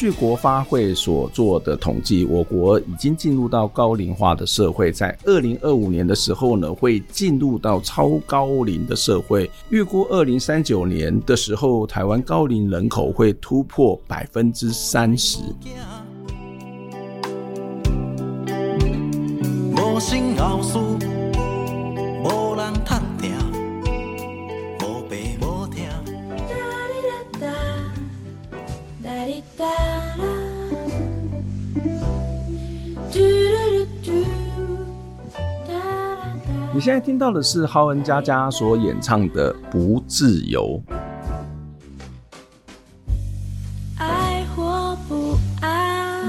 [0.00, 9.50] 据国发会所做的统计，我国已经进入到高龄化的社会，在二零二五年的时候呢，会进入到超高龄的社会。
[9.68, 15.38] 预估二零三九年的时候，台湾高龄人口会突破百分之三十。
[36.80, 40.82] 你现在听到的是浩恩佳佳所演唱的《不自由》。
[43.98, 46.24] 爱或不爱，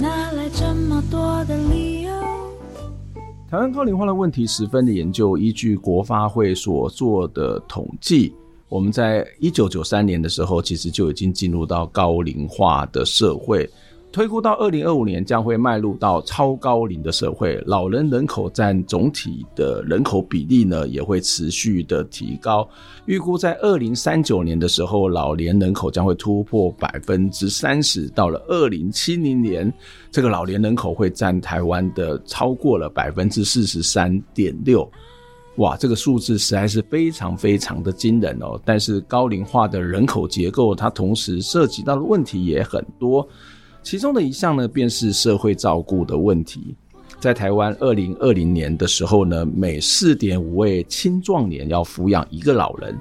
[0.00, 2.10] 哪来这么多的理由？
[3.48, 8.34] 台湾高龄化的问题十分的研究，依据国发会所做的统计，
[8.68, 13.70] 我们在一九九三年的时候，其实就已经进入到高龄化的社会。
[14.12, 22.66] 推估到二零二五年将会迈入到超高龄的社会，老人人口占总体的人口比例呢，也会持续的提高。
[23.04, 28.08] 预估在二零三九年的时候，老年人口将会突破百分之三十。
[28.08, 29.70] 到了二零七零年，
[30.10, 34.90] 这个老年人口会占台湾的超过了百分之四十三点六。
[35.56, 38.60] 哇，这个数字实在是非常非常的惊人哦！
[38.64, 43.26] 但是高龄化的人口结构，它同时涉及到的问题也很多。
[43.86, 46.74] 其中的一项呢，便是社会照顾的问题。
[47.20, 52.92] 在台湾二零二零年的时候呢，每四点五位青壮年要抚养一个老人；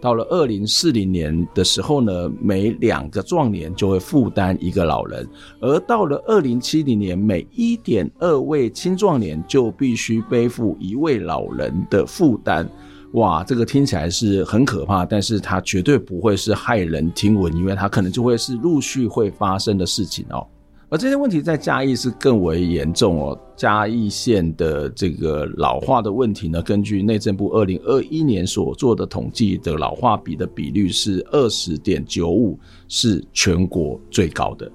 [0.00, 5.26] 到了二零四零年的时候呢，每两个壮年就会负担一个老人；
[5.60, 12.66] 而到了二零七零年，每一点二位青壮年就必须背负一位老人的负担。
[13.14, 20.46] 哇，这个听起来是很可怕，但是它绝对不会是骇人听闻，因为它可能就会是陆续会发生的事情哦。
[20.88, 23.38] 而这些问题在嘉义是更为严重哦。
[23.56, 34.70] 嘉义县的这个老化的问题呢，根据内政部二零二一年所做的统计的老化比的比率是二十点九五，是全国最高的。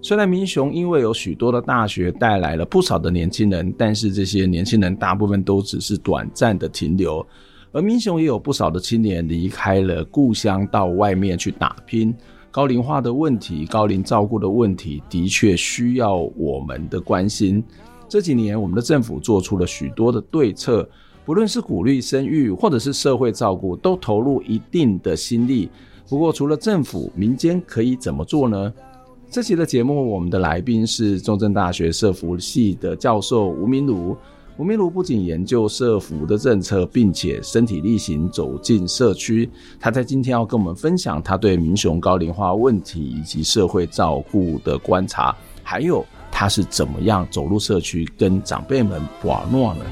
[0.00, 7.24] 虽然民雄因为有许多的大学带来了不少的年轻人，但是这些年轻人大部分都只是短暂的停留。
[7.72, 12.14] 而民雄也有不少的青年离开了故乡，到外面去打拼。
[12.50, 17.64] 高龄化的问题、高龄照顾的问题，的确需要我们的关心。
[18.06, 20.86] 这几年，我们的政府做出了许多的对策，
[21.24, 25.70] 不论是鼓励生育，或者是社会照顾，都投入一定的心力。
[26.10, 28.70] 不过，除了政府，民间可以怎么做呢？
[29.30, 34.14] 这期的节目，我们的来宾是中正大学社福系的教授吴明儒。
[34.62, 39.50] 吴明儒不仅研究社福的政策，并且身体力行走进社区。
[39.80, 49.84] 他在今天要跟我们分享他对民雄高龄化问题以及社会照顾的观察，还有他是怎么样走入社区跟长辈们玩闹呢？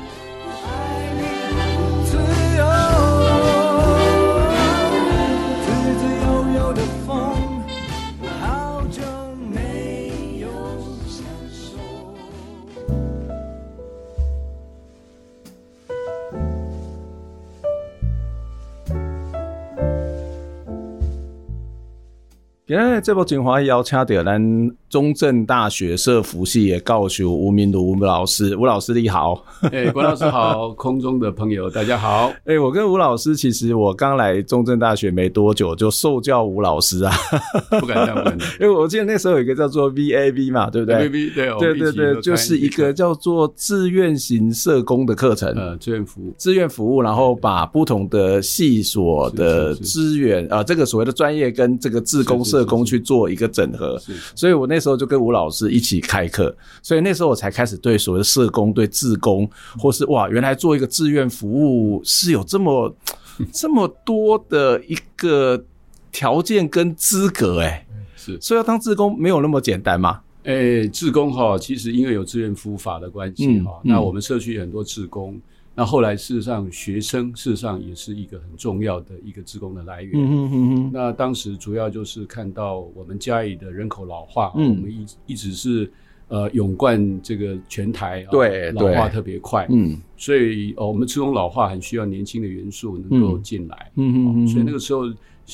[22.71, 24.41] 今日这部精华邀请到咱
[24.91, 29.43] 中正大学社福系也告诉吴明如吴老师，吴老师你好，
[29.73, 37.13] 哎、欸，郭老师好，空中的朋友大家好，哎、欸，我跟吴老师其实我刚来中正大学没多久就受教吴老师啊，
[37.81, 52.61] 不敢当，不敢当，因为我记得那时候有一个叫做 VAV 嘛，对不对？VAV 对，对对对，就是一个叫做志愿型社工的课程，呃，志愿服务，志愿服务，然后把不同的系所的资源啊，这个所谓的专业跟这个志工社。
[52.61, 53.99] 社工去做一个整合，
[54.35, 59.49] 所以我那时候就跟吴老师一起开课，所以那时候我才开始对所谓的社工、对志工，
[59.79, 62.93] 或是哇，原来做一个志愿服务是有这么
[63.53, 65.63] 这么多的一个
[66.11, 67.87] 条件跟资格哎，
[68.17, 70.21] 是，所以要当志工没有那么简单嘛？
[70.45, 75.39] 哎，志工哈，其实因为有志愿服务法的关系哈，那我们社区很多志工。
[75.81, 80.13] 那后来，事实上，学生事实上也是一个很重要的一个职工的来源。
[80.13, 80.91] 嗯嗯嗯。
[80.93, 85.91] 那当时主要就是看到我们嘉义的人口老化，嗯，我们一一直是
[86.29, 95.05] 呃勇冠这个全台，对，老化特别快，嗯，所以哦，我们职工老化很需要年轻的元素能够进来，嗯嗯嗯，所以那个时候。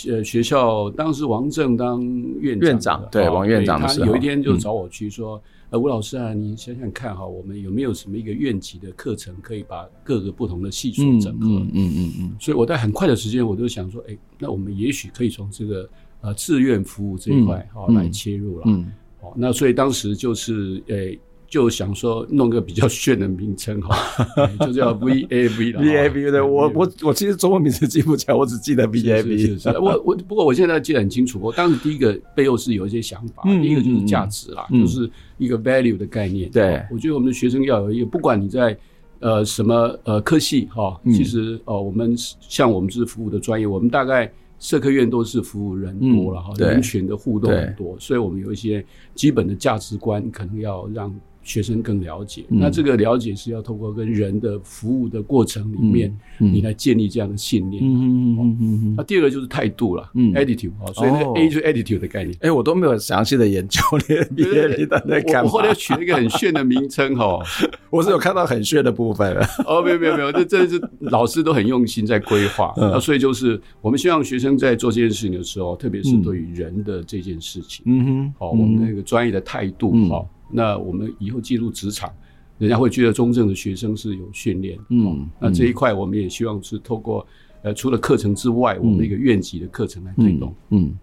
[0.08, 2.02] 呃，学校当时王正当
[2.38, 12.36] 院长，院长对王院长的时候，他有一天就找我去说：“呃，吴老师啊，你想想看哈，我们有没有什么一个院级的课程，可以把各个不同的系数整合？”嗯嗯嗯。
[12.38, 15.88] 所以我在很快的时间，我就想说：“哎，那我们也许可以从这个
[16.20, 18.90] 呃志愿服务这一块哈来切入了。”嗯。
[19.20, 21.18] 哦，那所以当时就是诶。
[21.48, 23.96] 就想说弄个比较炫的名称哈，
[24.66, 25.80] 就叫 VAV 了。
[25.80, 29.80] VAV 对，我我我其实中文名字记不起来，我只记得 VAV。
[29.80, 35.08] 我我不过我现在记得很清楚，我当时第一个背后是有一些想法，第一个就是价值啦，就是
[35.38, 36.50] 一个 value 的概念。
[36.50, 38.76] 对，我觉得我们的学生要有一个，不管你在
[39.20, 48.84] 呃什么呃科系哈，其实哦我们像我们是服务的专业，我们大概社科院都是服务人多了哈，人群的互动很多，所以我们有一些
[49.14, 51.14] 基本的价值观可能要让。
[51.46, 57.80] 学生更了解，那这个了解是要透过跟人的服务的过程里面，你来建立这样的信念。
[57.84, 58.94] 嗯嗯嗯嗯嗯。
[58.96, 62.36] 那第二个就是态度了，attitude 啊，所以那个 A 就是 attitude 的概念。
[62.40, 65.42] 哎，我都没有详细的研究那个 BAV 的那个。
[65.44, 67.40] 我后来取了一个很炫的名称哦，
[67.90, 69.36] 我是有看到很炫的部分。
[69.64, 72.74] 哦，没有没有没有，这这是老师都很用心在规划。
[72.76, 80.28] 那所以就是我们希望学生在做这件事情的时候，特别是对于人的这件事情，嗯哼，好，我们那个专业的态度，好。
[80.50, 82.12] 那我们以后进入职场，
[82.58, 84.78] 人家会觉得中正的学生是有训练。
[84.88, 87.26] 嗯，那这一块我们也希望是透过
[87.62, 90.54] 呃，除了课程之外，我们一个院级的课程来推动。
[90.70, 90.94] 嗯，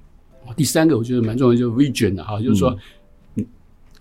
[0.56, 2.78] 第三个我觉得蛮重要，就是 vision 的哈，就是说，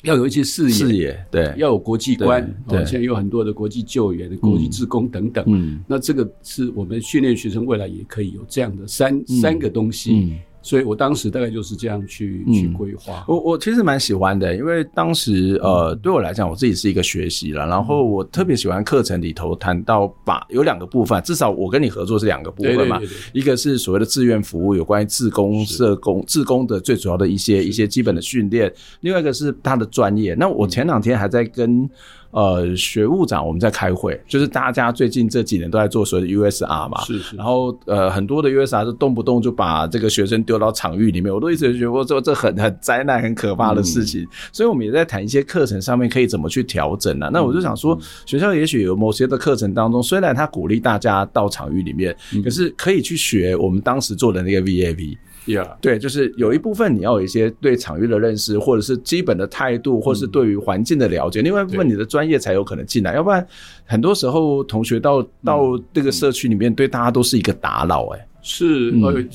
[0.02, 2.54] 要有一些视野，视野对，要有国际观。
[2.68, 5.44] 对，现在有很多的国际救援、国际志工等等。
[5.48, 10.38] 嗯，那这个是我们训练学生未来也可以有这样的三三个东西。
[10.62, 13.24] 所以我当时大概就是这样去、嗯、去规划。
[13.28, 30.34] 我我其实蛮喜欢的，因为当时呃对我来讲，我自己是一个学习了，然后我特别喜欢课程里头谈到把有两个部分，至少我跟你合作是两个部分嘛，对对对对，一个是所谓的志愿服务，有关于志工、社工、志工的最主要的一些一些基本的训练，另外一个是他的专业。
[30.34, 31.90] 那我前两天还在跟。
[32.32, 37.36] 呃，学务长，我们在开会，就是大家最近这几年都在做所谓的 USR 嘛，是是。
[37.36, 44.22] 然后呃，很多的 USR 是动不动就把这个学生丢到场域里面，我都一直觉得说这很很灾难、很可怕的事情。
[44.22, 47.30] 嗯、所以我们也在谈一些课程上面可以怎么去调整呢、啊？
[47.30, 55.18] 那我就想说，学校也许有某些的课程当中，虽然他鼓励大家到场域里面，可是可以去学我们当时做的那个 VAV。
[55.44, 55.76] Yeah.
[55.80, 61.40] 对，就是有一部分你要有一些对场域的认识，或者是基本的态度，或是对于环境的了解。
[61.40, 63.44] 嗯、另外一部分你的专业才有可能进来，要不然
[63.84, 68.06] 很多时候同学到到这个社区里面，对大家都是一个打扰。
[68.10, 69.28] 哎，是，嗯、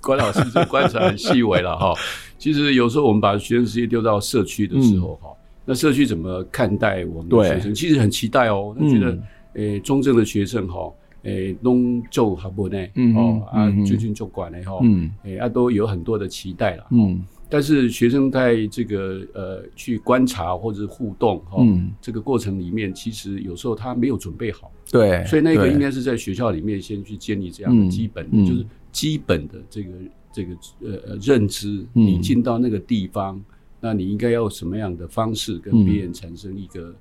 [0.00, 1.94] 关老师这观察很细微了哈。
[2.38, 7.72] 其实有时候我们把学生直接丢到社区的时候哈，嗯、那社区怎么看待我们的学生？
[7.72, 9.16] 其实很期待哦，他觉得
[9.54, 10.92] 诶、中正的学生哈。
[11.22, 12.78] 诶，拢做好不呢？
[13.14, 14.80] 哦啊，最近做管的哈，
[15.22, 16.86] 诶啊，都有很多的期待了。
[16.90, 21.62] 嗯，但是学生在这个呃去观察或者互动哈，
[22.00, 24.72] 这个过程里面，其实有时候他没有准备好。
[24.90, 29.90] 对，所以那个应该是在学校里面先去建立这样的基本，就是基本的这个
[30.32, 31.86] 这个呃呃认知。
[31.92, 33.40] 你进到那个地方，
[33.80, 36.92] 那你应该要什么样的方式跟别人产生一个。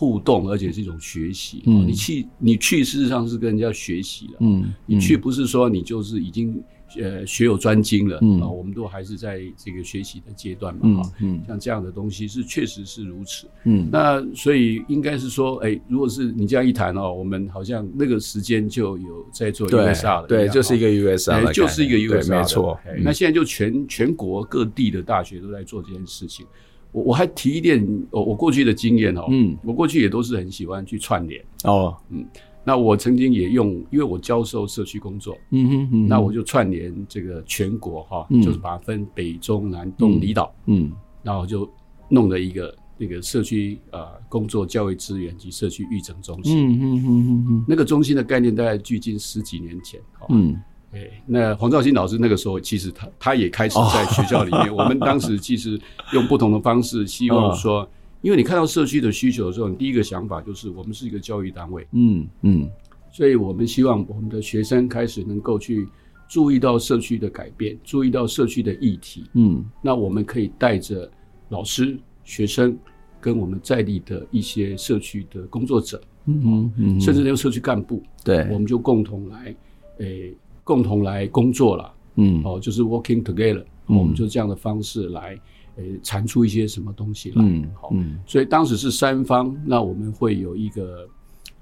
[0.00, 1.62] 互动，而且是一种学习。
[1.66, 4.36] 嗯，你去，你去，事实上是跟人家学习了。
[4.40, 6.58] 嗯，你去不是说你就是已经
[6.96, 8.18] 呃学有专精了。
[8.22, 11.02] 嗯，我们都还是在这个学习的阶段嘛。
[11.02, 13.46] 哈，嗯，像这样的东西是确实是如此。
[13.64, 20.26] 嗯，那所以应该是说，哎，如果是你这样一谈哦，我们好像那个时间就有在做 USR 了。
[20.26, 22.80] 对，就是一个 USR，就是一个 USR，没错。
[23.02, 26.46] 那现在就全全国各地的大学都在做这件事情。
[26.92, 31.44] 我我还提一点，我我过去的经验哦，嗯，我过去也都是很喜欢去串联。
[31.64, 32.26] 哦，嗯，
[32.64, 40.92] 那我曾经也用，因为我教授社区工作，嗯哼，嗯，那我就串联这个全国哈，就是把它分北中南东离岛，嗯，
[41.22, 41.68] 然后就
[42.08, 50.60] 弄了一个那个社区呃工作教育资源及社区育成中心，嗯嗯嗯嗯，那个中心的概念大概距今十几年前，嗯。
[50.92, 54.70] 哎，那黄兆新老师那个时候，其实他他也开始在学校里面。
[54.74, 55.78] 我们当时其实
[56.12, 57.88] 用不同的方式，希望说，
[58.22, 62.68] 因为你看到社区的需求的时候，你第一个想法就是我们是一个教育单位，嗯嗯，
[63.12, 65.86] 所以我们希望我们的学生开始能够去
[66.28, 71.08] 注意到社区的改变，注意到社区的议题，嗯，那我们可以带着
[71.50, 72.76] 老师、学生
[73.20, 79.54] 跟我们在地的一些社区的工作者，嗯嗯，甚至那个社区干部，对，我们就共同来，
[79.98, 80.34] 诶。
[80.70, 85.36] 共同来工作了，嗯，哦，就是 working together，嗯、我们就这样的方式来，
[85.74, 87.42] 呃，产出一些什么东西来。
[87.44, 91.08] 嗯，好，嗯，所以当时是三方，那我们会有一个，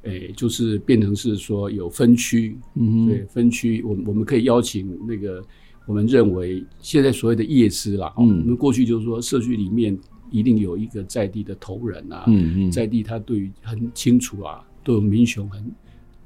[0.03, 5.43] 诶，就是变成是说有分区，嗯，对，分区，我我们可以邀请那个
[5.87, 9.99] 我们认为现在所谓的业师啦，嗯，我们过去就是说社区里面
[10.31, 15.65] 一定有一个在地的头人啊，嗯嗯，在地他对于很清楚啊，都有民雄很。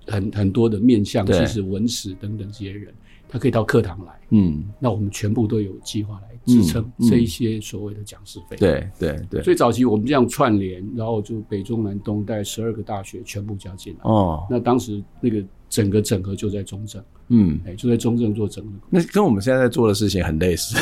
[0.07, 2.93] 很很多的面向，其实文史等等这些人，
[3.29, 9.43] 他可以到课堂来，嗯，那我们全部都有计划来支撑这一些所谓的讲师费，对对对。
[9.43, 20.77] 所以早期我们这样串联，然后就北中南东带十二个大学全部加进来，哦，那当时那个整个整合就在中正，嗯，哎，就在中正做整合，那跟我们现在在做的事情很类似，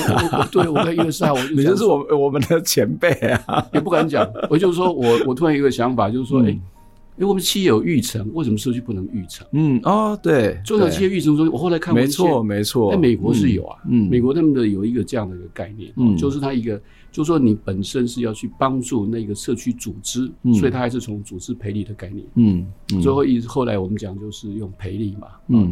[0.50, 3.10] 对，我在一月四号， 我就你就是我 我们的前辈
[3.46, 6.48] 啊，也不敢讲，我就是说我我突然有一个想法，就是说，哎。
[6.48, 6.58] 因
[7.20, 9.46] 为我们企业有育成，为什么社区不能育成？
[9.52, 16.80] 嗯哦，对，中小企业育成中心，我后来看过，没错没错，在美国是有啊，嗯，美国他们的有一个这样的一个概念，嗯，就是他一个，
[17.12, 22.66] 就是说你本身是要去帮助那个社区组织，所以他还是从组织培力的概念，嗯，
[23.02, 25.70] 最后一后来我们讲就是用培力嘛，嗯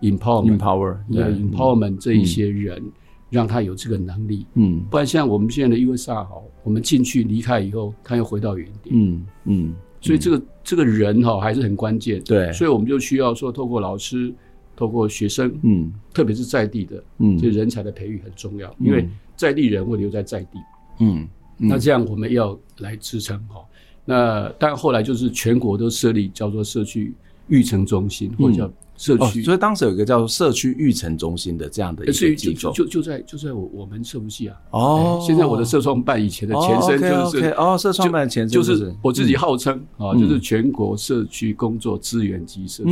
[0.00, 2.82] ，empower，empower，对，empowerment 这一些人，
[3.30, 9.74] 让他有这个能力，嗯，不然像我们现在的 USA 好，我们进去离开以后，他又回到原点，嗯嗯。
[10.04, 14.32] 所以这个、嗯、这个人哈还是很关键，对，所以我们就需要说，透过老师，
[14.74, 20.58] 透过学生，嗯，特别是在地的，嗯，这人才的培育很重要，嗯、因为在地人会留在在地，
[21.00, 21.68] 嗯，嗯。
[21.68, 23.62] 那这样我们要来支撑哈。
[24.06, 27.12] 那但后来就是全国都设立叫做社区
[27.48, 28.72] 育成中心，或者叫。
[29.02, 34.56] 社区、哦，所以当时有一个叫社区育成中心的这样的一个机构，就就就在就在我我们社福系啊。
[34.70, 42.90] 哦、欸，现在我的社创办以前的前身就是哦，社创办前身就是我自己号称啊，就是全国社区工作资源及社区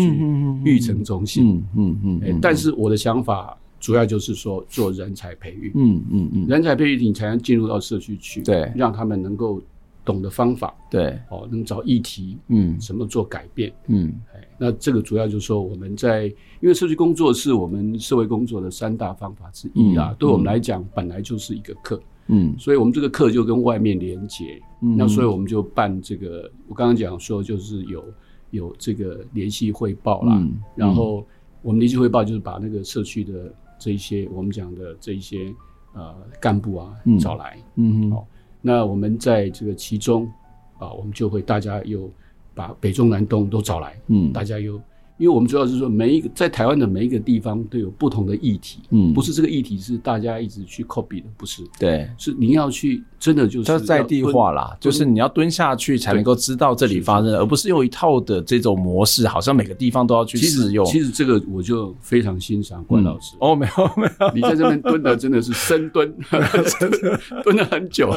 [0.64, 1.62] 育成中心。
[1.76, 2.38] 嗯嗯嗯。
[2.42, 5.70] 但是我的想法主要就是说做人才培育。
[5.76, 6.46] 嗯嗯嗯。
[6.48, 9.62] 人才培育你才能进入到社区去，对，让他们能够。
[10.10, 16.24] 懂的方法，对，哦，能找议题，嗯，怎么做改变，嗯，哎，那这个主要就是说我们在，
[16.60, 28.04] 因为社区工作是我们社会工作的三大方法之一啊，对我们来讲本来就是一个课，嗯，所以我们这个课就跟外面连接，嗯，那所以我们就办这个，我刚刚讲说就是有
[28.50, 30.42] 有这个联系汇报啦，
[30.74, 31.24] 然后
[31.62, 35.54] 我们联系汇报就是把那个社区的这一些我们讲的这一些
[35.94, 38.26] 呃干部啊找来，嗯，好。
[38.60, 40.30] 那我们在这个其中，
[40.78, 42.10] 啊，我们就会大家又
[42.54, 44.80] 把北中南东都找来，嗯，大家又。
[45.20, 60.86] 因为我们主要是说，每一个在台湾的每一个地方都有不同的议题，嗯，不是这个议题是大家一直去 copy 的，不是，对，是你要去真的就是要在地化啦，就是你要蹲下去才能够知道这里发生，而不是用一套的这种模式，好像每个地方都要去适用。
[60.86, 63.36] 其实这个我就非常欣赏关老师。
[63.40, 68.10] 哦，没有没有，你在这边蹲的真的是深蹲，真 的蹲了很久，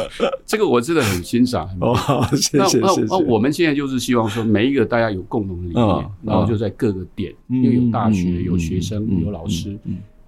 [0.45, 1.67] 这个我真的很欣赏。
[1.81, 1.93] 哦，
[2.31, 3.01] 谢谢谢谢。
[3.10, 6.92] 那我们现在就是希望说，每一个大家有共同的理念，然后就在各。
[6.93, 9.77] 个点，又有大学，有学生，有老师，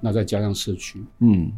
[0.02, 1.52] 那再加上社区，嗯，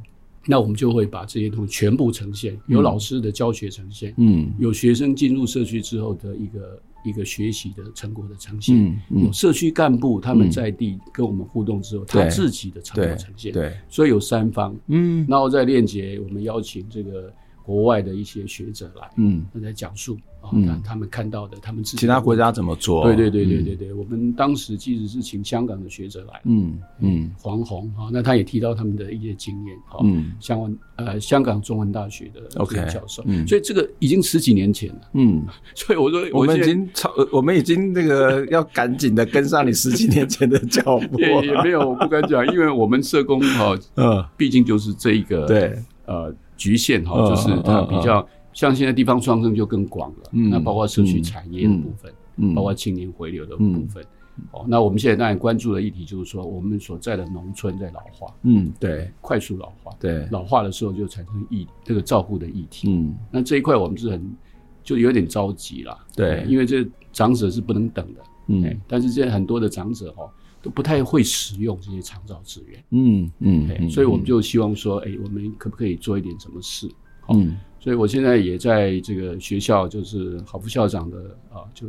[0.45, 17.33] 那我们就会把这些东西全部呈现，有老师的教学呈现，嗯，有学生进入社区之后的一个一个学习的成果的呈现，有社区干部他们在地跟我们互动之后，他自己的成果呈现，对，所以有三方，嗯，然后再链接，我们邀请这个
[17.67, 20.17] 国外的一些学者来，嗯，那在讲述。
[20.53, 23.03] 嗯，他们看到的，他们自己其他国家怎么做？
[23.03, 35.45] 对对对对对对，我们当时其实是请香港的学者来，嗯嗯，黄宏啊，那他也提到他们的一些经验，嗯，香港呃香港中文大学的 OK 教授，所以这个已经十几年前了，嗯，
[35.75, 45.77] 所以我说我们已经超，我们已经那个要赶紧的跟上你十几 年前的脚步， 也也没有我不敢讲，因为我们社工哈，嗯，毕竟就是这一个对。
[46.05, 48.27] 呃局限哈，就是它比较。
[48.53, 54.03] 像现在地方创生就更广了，嗯，那包括社区产业的部分，嗯，包括青年回流的部分，
[54.51, 64.35] 哦，那我们现在当然关注的议题就是说，我们所在的农村在老化，嗯，对，快速老化，对，老化的时候就产生议这个照顾的议题，嗯，那这一块我们是很
[64.83, 66.83] 就有点着急啦，对，因为这
[67.13, 70.27] 长者是不能等的，嗯，但是现在很多的长者哈
[70.61, 76.89] 都不太会使用这些长照资源，嗯嗯，所以我们就希望说，哎，我们可不可以做一点什么事？
[77.29, 77.57] 嗯。
[77.79, 81.17] 所以我现在也在这个学校，就是郝副校长的
[81.53, 81.87] 啊，就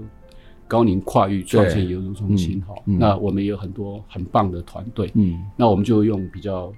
[0.68, 2.74] 高龄跨域创建研究中心哈。
[2.84, 6.72] 那我们也有很多很棒的团队，嗯，那我们就用比较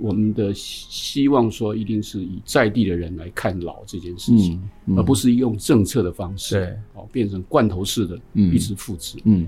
[0.00, 4.60] 我们的希望说，一定是以在地的人来看老这件事情，
[4.96, 6.78] 而不是用政策的方式，
[7.10, 9.46] 变成罐头式的，一直复制，嗯，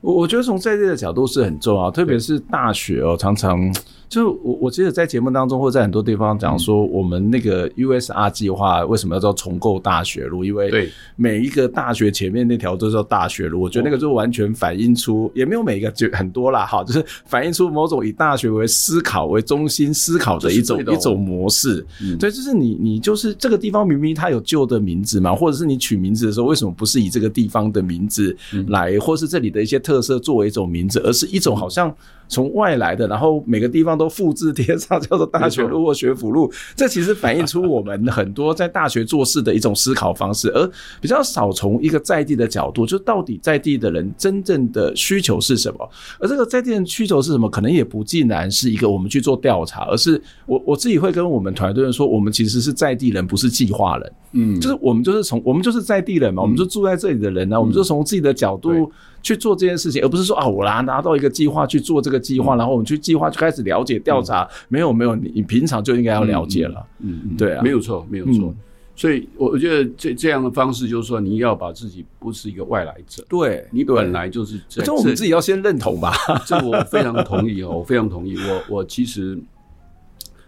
[0.00, 3.72] 我我觉得从在地的角度是很重要，特别是大学哦，常常。
[4.08, 10.44] 就我我记得在节目当中或在很多地方讲说，我们那个 USR 计划为什么要叫重构大学路？
[10.44, 21.82] 因为对每一个大学前面那条都叫大学路，我觉得那个就完全反映出，也没有每一个就很多啦，哈，就是反映出某种以大学为思考为中心思考的一种一种模式。
[22.20, 28.36] 对，就是你你就是这个地方明明它有旧的名字嘛，或者是你取名字的时候为什么不是以这个地方的名字
[28.68, 31.94] 来，或是这里的一些些特色作为一种名字，而是一种好像。
[32.32, 36.50] 从外来的，然后每个地方都复制贴上，叫做大学路或学府路。
[36.74, 40.66] 这其实反映出我们很多在大学做事的一种思考方式，而
[40.98, 45.88] 比较少从一个在地的角度，就到底在地的人真正的需求是什么？
[46.18, 47.50] 而这个在地人需求是什么？
[47.50, 54.12] 可能也不尽然是一个我们去做调查，而是我我自己会跟我们团队人说，我们其实是在地人，不是计划人。
[54.34, 58.90] 嗯，就是我们就是从我们就是在地人嘛，我们就住在这里的人呢，我们就从自己的角度。
[59.22, 64.48] 去做这件事情，而不是说啊，我拿拿到一个计划去做这个计划，然后我们去计划就开始了解调查。
[64.68, 66.86] 没有没有，你你平常就应该要了解了。
[67.00, 68.54] 嗯嗯，对啊，没有错没有错。
[68.94, 74.82] 所以我我觉得这这样的方式就是说，你要把自己不是一个外来者，对你本来就是这。
[74.82, 76.12] 这我们自己要先认同吧。
[76.46, 78.36] 这我非常同意哦，我非常同意。
[78.36, 79.38] 我我其实，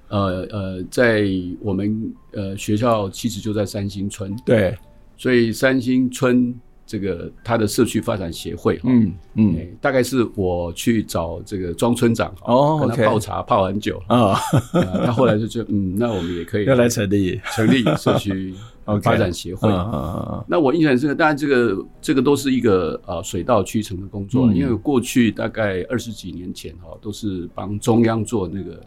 [0.09, 1.25] 呃呃，在
[1.61, 4.77] 我们呃学校其实就在三星村，对，
[5.17, 6.55] 所以三星村。
[6.87, 14.35] 这个他的社区发展协会，嗯嗯，大概是我去找这个庄村长哦，跟他泡茶泡很久啊，
[15.05, 17.41] 他后来就觉得 嗯，那我们也可以要来成立。
[17.55, 18.55] 成立社区
[19.03, 19.69] 发展协会。
[20.47, 28.81] 那我印象深刻，当然这个这个都是一个呃水到渠成的工作，因为过去大概二十几年前哈，都是帮中央做那个。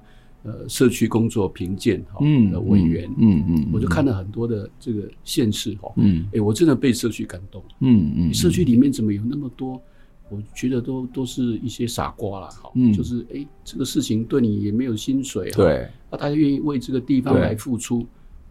[0.48, 9.82] 呃，社区工作评鉴哈的委员，嗯嗯，我就看了很多的这个县市哈，嗯，哎，我真的被社区感动，嗯嗯，社区里面怎么有那么多？
[10.30, 18.08] 我觉得都都是一些傻瓜啦，哈，就是哎，这个事情对你也没有薪水，对，啊，大家愿意为这个地方来付出，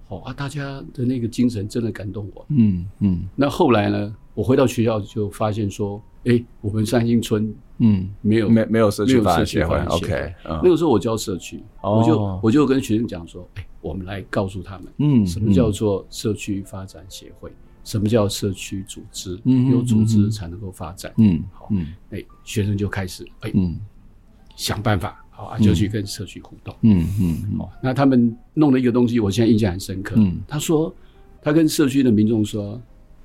[0.09, 3.29] 好啊，大家的那个精神真的感动我，嗯嗯。
[3.35, 7.55] 那后来呢，我回到学校就发现说，哎，我们三星村。
[7.79, 9.77] 嗯，没有，没没有社区发展协会。
[9.85, 17.53] OK，那个时候我教社区，我就我就跟学生讲说，哎，我们来告诉他们，嗯，什么叫做社区发展协会？
[17.85, 19.39] 什么叫社区组织？
[19.45, 21.13] 嗯，有组织才能够发展。
[21.19, 23.79] 嗯，好，嗯，哎，学生就开始，哎，嗯，
[24.57, 26.75] 想办法，好啊，就去跟社区互动。
[26.81, 30.15] 嗯嗯，哦，那他们弄了一个东西，我现在印象很深刻。
[30.17, 30.93] 嗯，他说，
[31.43, 32.81] 他跟社区的民众说，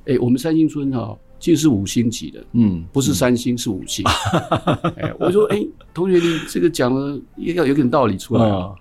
[0.05, 1.17] 哎，我们三星村哈。
[1.39, 4.05] 其实是五星级的，嗯，不是三星，嗯、是五星。
[4.95, 8.69] 哎，我说，哎、欸，同学，你这个讲了要有点道理出来啊。
[8.69, 8.75] 嗯、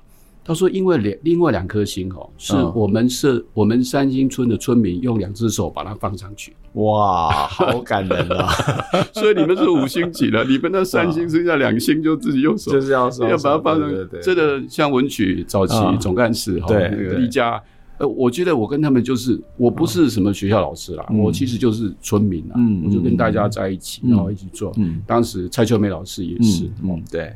[0.44, 6.54] 他说，因为两另外两颗星哦，是我们是、嗯、我们三星村的村民用两只手把它放上去。
[6.74, 8.48] 哇，好感人啊！
[9.12, 14.20] 所以你们是五星级的，你们那三星剩下两星就自己用手，就是要要把它放上去。
[14.22, 17.60] 真的像文曲早期总干事哈，那个一家。
[17.98, 24.72] 呃，我觉得我跟他们就是，我不是什么学校老师啦，我其实就是村民啦，我就跟大家在一起，然后一起做。
[25.06, 27.30] 当时蔡秋梅老师也是，嗯，对，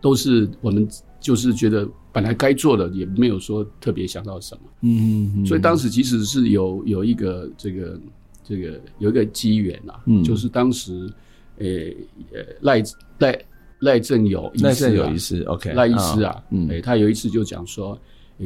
[0.00, 0.88] 都是我们
[1.20, 8.00] 就是觉得本来该做的也没有说特别想到什么，嗯嗯，所以当时其实是有有一个这个
[8.44, 11.10] 这个有一个机缘啊，就是当时，
[11.58, 11.96] 诶
[12.32, 12.82] 呃赖
[13.18, 13.44] 赖
[13.80, 17.98] 赖正友赖正友医师，OK，赖医师啊，嗯，他有一次就讲说。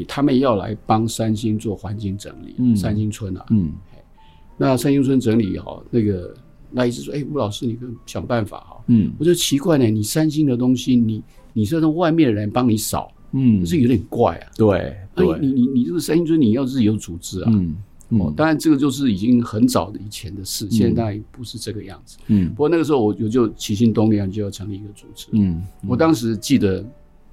[0.08, 3.74] 他们要来帮三星做环境整理，嗯、三星村啊，嗯，
[4.56, 6.34] 那三星村整理哈，那个
[6.70, 17.74] 赖医师说，哎，吴老师，你想办法哈，嗯，我就奇怪呢，你三星的东西，你你是让外面的人帮你扫，嗯，是有点怪啊，对，对，你你你这个三星村你要自己有组织啊，嗯，
[18.18, 26.84] 哦，当然这个就是已经很早的以前的事，现在不是这个样子，嗯，不过那个时候我我就起心动念就要成立一个组织，嗯，我当时记得。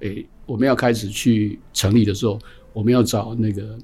[0.02, 2.38] 诶，我们要开始去成立的时候，
[2.72, 3.76] 我们要找那个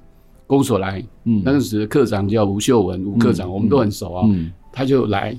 [0.46, 1.04] 公所来。
[1.24, 4.26] 嗯，当时的课长叫吴秀文，吴课长，我们都很熟啊。
[4.26, 5.38] 嗯，他就来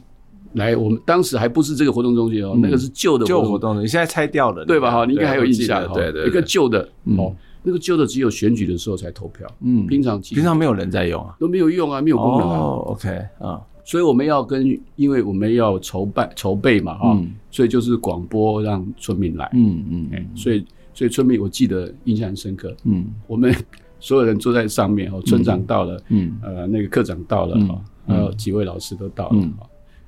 [0.57, 4.91] 来，我们当时还不是这个活动中心哦，那个是旧的旧活动中心，现在拆掉了，对吧？
[4.91, 5.91] 哈，你应该还有印象。
[5.93, 9.47] 对对，一个旧的哦，那个旧的只有选举的时候才投票。
[9.61, 12.57] 嗯，平常平常没有人在用啊，都没有用啊，没有功能啊。
[12.57, 13.61] 哦，OK 啊。
[13.85, 17.17] 所以我们要跟，因为我们要筹办筹备嘛，哈，
[17.49, 23.55] 所以就是广播让村民来，嗯嗯，所以所以村民我记得印象很深刻，嗯，我们
[24.01, 29.65] 所有人坐在上面，哦，村长到了，嗯，呃，那个课长到了，哈，还有几位老师都到了，哈，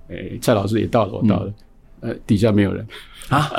[0.09, 1.53] 诶，蔡老师也到了，我到了，
[2.01, 2.85] 呃，底下没有人
[3.29, 3.49] 啊？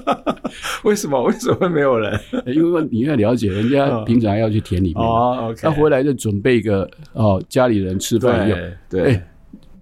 [0.84, 1.22] 为什么？
[1.22, 2.18] 为什么会没有人？
[2.46, 9.20] 因为你要了解，人家平常要去田里面，哦，他回来就准备一个哦，家里人吃饭用，对。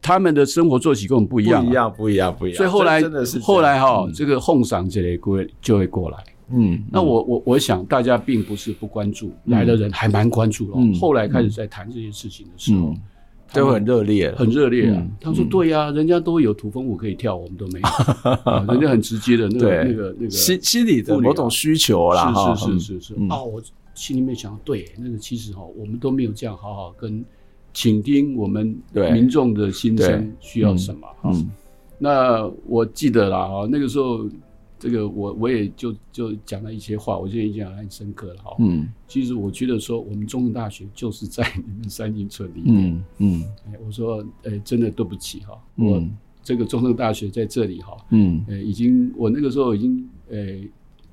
[0.06, 2.56] 他们的生活作息跟我们不一样，不一样，不一样，不一样。
[2.58, 6.18] 所以后来真的是后来哈，嗯、这个哄赏这类会就会过来。
[6.52, 10.72] 嗯，那我我我想大家并不是不关注，嗯、来的人还蛮关注的。
[10.76, 12.94] 嗯、后来开始在谈这些事情的时候，
[13.52, 15.06] 都很热烈，很热烈啊。
[15.20, 17.86] 他说：“对呀，人家都有土风舞可以跳，我们都没有。
[18.72, 22.32] 人家很直接的那个那个那个心心理的某种需求啦。
[22.56, 23.14] 是是是是是。
[23.30, 23.62] 哦，我
[23.94, 27.24] 心里面想，对，那个其实哈，我们都没有这样好好跟
[27.72, 28.76] 倾听我们
[29.12, 31.50] 民众的心声需要什么嗯。
[31.98, 34.26] 那我记得啦哈，那个时候。”
[34.84, 38.54] 这个我我也就就讲了一些话，我觉得印象很深刻了哈。
[38.58, 43.02] 嗯，其实我觉得说，我们中正大学就是在你们三星村里面。
[43.16, 46.06] 嗯嗯，我说，哎，真的对不起哈，我
[46.42, 47.96] 这个中正大学在这里哈。
[48.10, 50.38] 嗯，呃，已经我那个时候已经，呃，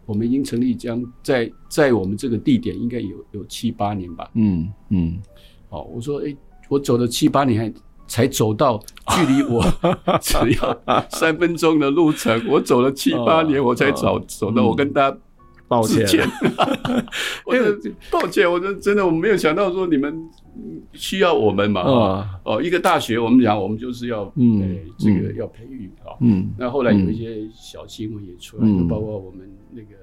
[0.06, 4.30] 我们已经成立将在在我们这个地点应该有有七八年吧。
[4.34, 5.18] 嗯嗯，
[5.70, 6.36] 好，我说，哎，
[6.68, 7.74] 我走了七八年还。
[8.12, 9.64] 才走到距离我
[10.20, 14.66] 只要三分钟的路程，我走了七八年，我才走走到。
[14.66, 15.18] 我跟大家
[15.66, 16.06] 抱歉，
[17.48, 17.56] 我
[18.12, 20.14] 抱歉，我真真的我没有想到说你们
[20.92, 21.84] 需要我们嘛。
[22.44, 26.12] 哦，一个大学，我们讲我们就是要嗯，这个要培育啊。
[26.20, 30.01] 嗯，那后来有一些小新闻也出来，就包括我们那个。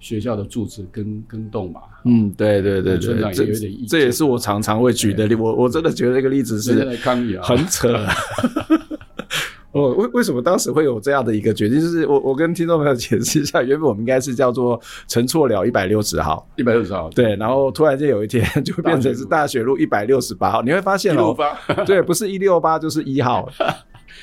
[0.00, 1.82] 学校的柱子更更动嘛？
[2.04, 5.36] 嗯，对对对对，村长也有点意见，这也是我常常会举的例。
[5.36, 6.84] 我我真的觉得这个例子是
[7.42, 7.94] 很扯。
[9.72, 11.80] 哦，为为什么当时会有这样的一个决定？
[11.80, 17.36] 就是我我跟听众朋友解释一下，原本我们应该是叫做陈错了一百六十号，一百六十号，对。
[17.36, 21.36] 然后突然间有一天 就变成是大学路一百六十八号，你会发现哦，
[21.86, 23.48] 对，不是一六八就是一号。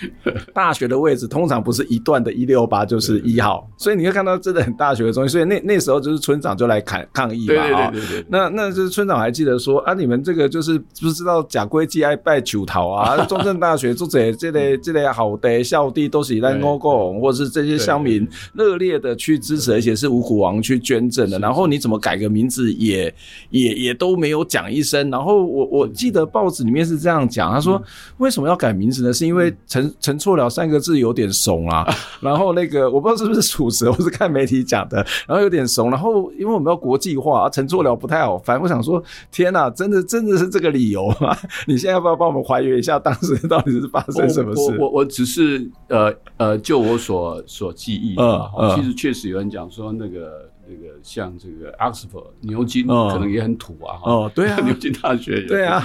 [0.53, 5.31] 大学的位置通常不是一段的一六八就是一号，所以你会看到真的很大学的东西。
[5.31, 8.25] 所以那那时候就是村长就来抗抗议嘛，对对对对。
[8.29, 13.23] 那那就是村长还记得说啊，你们这个就是不知道假规矩爱拜九桃啊。
[13.27, 21.39] 中正大学作者这类这类好的校地都是在欧共，或者是这些乡民热烈的去支持，而且是五虎王去捐赠的。
[21.39, 23.13] 然后你怎么改个名字也
[23.49, 25.10] 也也都没有讲一声。
[25.10, 27.81] 然后我我记得报纸里面是这样讲，他说
[28.17, 29.13] 为什么要改名字呢？
[29.13, 31.88] 是因为陈陈错了三个字有点怂啊，
[32.21, 34.97] 然后那个我不知道是不是属实， 我是看媒体讲的，
[35.28, 41.36] 然后有点怂，然后因为我们要国际化，陈错了不太好翻，我想说天哪，真的真的是这个理由吗？
[41.67, 44.78] 你现在要不要帮我们还原一下当时到底是发生什么事？
[44.80, 50.50] 我我，我只是呃呃，就我所所记忆的，嗯，其实确实有人讲说那个。
[50.69, 55.82] 这个像这个 Oxford 牛津可能也很土啊，哦，对啊，牛津大学也对啊，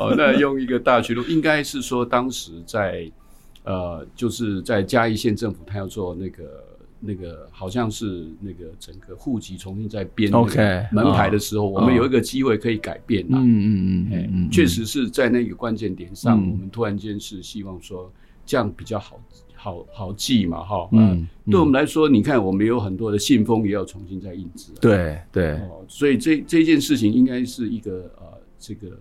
[0.00, 3.06] 哦，那用一个大学路，应该是说当时在
[3.66, 6.64] 呃，就是在嘉义县政府，他要做那个
[6.98, 18.10] 那个，好像是那个整个户籍重新在编 OK 门牌的时候，我们有一个机会可以改变，嗯嗯嗯嗯，确实是在那个关键点上，我们突然间是希望说
[18.46, 19.20] 这样比较好。
[19.58, 28.24] 好好记嘛，哈，嗯，对我们来说，你看，我们有很多的信封也要重新再印制，对对，哦，所以这这件事情应该是一个呃，
[28.60, 28.96] 这个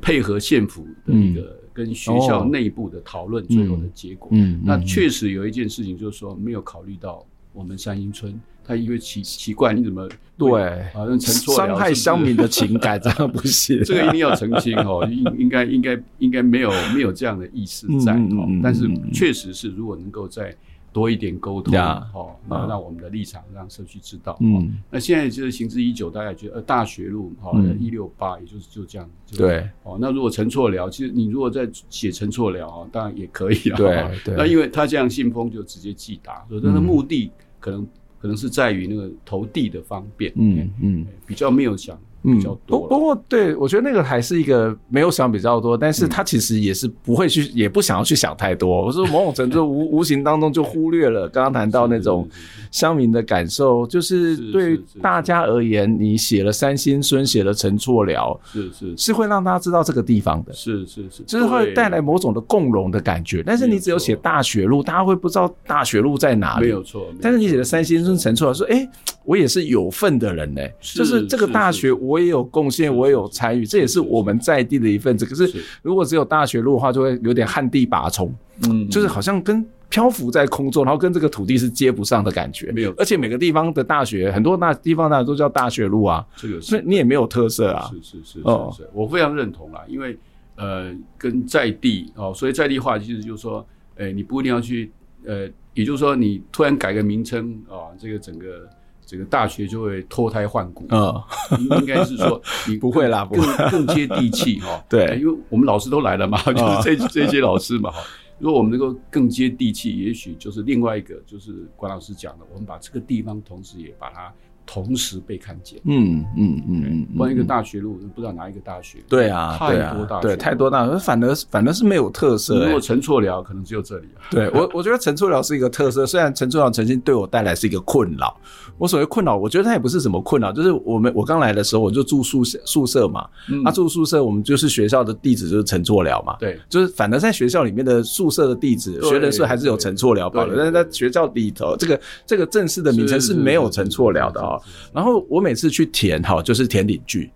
[0.00, 8.40] 配合县府的一个跟学校内部的讨论最后的结果，嗯，那确实有一件事情就是说没有考虑到我们三英村。
[8.66, 10.08] 他因为奇奇怪，你怎么
[10.38, 10.50] 对？
[10.94, 13.78] 好像陈错寮伤害乡民的情感，这样不行。
[13.84, 18.48] 这个一定要澄清哦，应应该应该应该没有没有这样的意思在哦。
[18.62, 20.56] 但是确实是，如果能够再
[20.94, 21.76] 多一点沟通
[22.14, 24.38] 哦，那让我们的立场让社区知道。
[24.40, 29.10] 嗯，那现在就是行之已久，大家觉得呃大学路哈一六八，也就是就这样。
[29.36, 33.76] 对哦，那如果陈错了，其实你如果在写陈错了啊，当然也可以啊。
[33.76, 34.34] 对对。
[34.36, 37.30] 那因为他这样信封就直接寄达，所以他的目的
[37.60, 37.86] 可能。
[38.16, 42.80] 可能是在于那个投递的方便，嗯嗯，比较没有想比较多。
[42.80, 48.86] 不不过，对我觉得那个还是一个没有想比较多，但是他其实也是不会去，也不想要去想太多。
[48.86, 52.28] 我说某种程度无 无形当中就忽略了刚刚谈到那种
[52.70, 63.42] 乡民的感受，就是对大家而言，你写了三星村，写了陈错寮，是是是会让大家知道这个地方的，是是是，就是会带来某种的共荣的感觉。
[63.44, 67.06] 但是你只有写大学路，大家会不知道大学路在哪里，没有错。
[67.20, 68.88] 但是你写的三星村陈错寮说，哎。
[69.24, 75.24] 我也是有份的人呢，就是这个大学我也有贡献，我也有参与，这也是我们在地的一份子。
[75.24, 75.50] 可是
[75.82, 78.32] 如果只有大学路的话，就会有点旱地拔葱，
[78.68, 82.70] 嗯，就是好像跟漂浮在空中，然后跟这个土地是接不上的感觉。
[82.72, 87.90] 没有，而且每个地方的大学，很多大地方大学都叫大学路啊，这个所以你也没有特色啊。
[87.90, 88.40] 是是是是
[88.76, 90.18] 是，我非常认同啦，因为
[90.56, 94.92] 呃，跟在地哦，所以在地化其实就是说，哎，你不一定要去
[95.24, 95.48] 呃。
[95.74, 98.64] 也就是说，你突然改个名称啊，这个整个
[99.06, 100.86] 这个大学就会脱胎换骨。
[100.90, 101.22] 嗯，
[101.58, 104.84] 应应该是说 你不会啦，更更接地气哈。
[104.88, 108.00] 对，因为我们老师都来了嘛，就是这这些老师嘛哈。
[108.38, 114.32] 如果我们能够更接地气，也许就是另外一个，就是关老师讲的，我们把这个地方同时也把它。
[114.66, 118.98] 同时被看见，嗯嗯嗯嗯，换一个大学路，不知道哪一个大学？
[119.08, 122.64] 对啊，太多大学，对，太多大学，反而反而是没有特色。
[122.64, 124.24] 如果陈错寮可能只有这里啊。
[124.30, 128.36] 对我，我觉得陈错寮是一个特色，虽然陈错寮曾经对我带来是一个困扰。
[128.76, 133.28] 我所谓困扰，我觉得它也不是什么困扰，就是我们我刚来的时候我就住宿舍宿舍嘛，
[133.64, 144.53] 他住宿舍，我们就是学校的地址就是陈错寮嘛，对，就是反正在学校里面的宿舍的地址，学人社还是有陈错寮保留，但是在学校里头，这个这个正式的名称是没有陈错寮的啊，
[144.92, 145.14] 然后。
[145.28, 147.30] 我每次去填哈，就是填领句，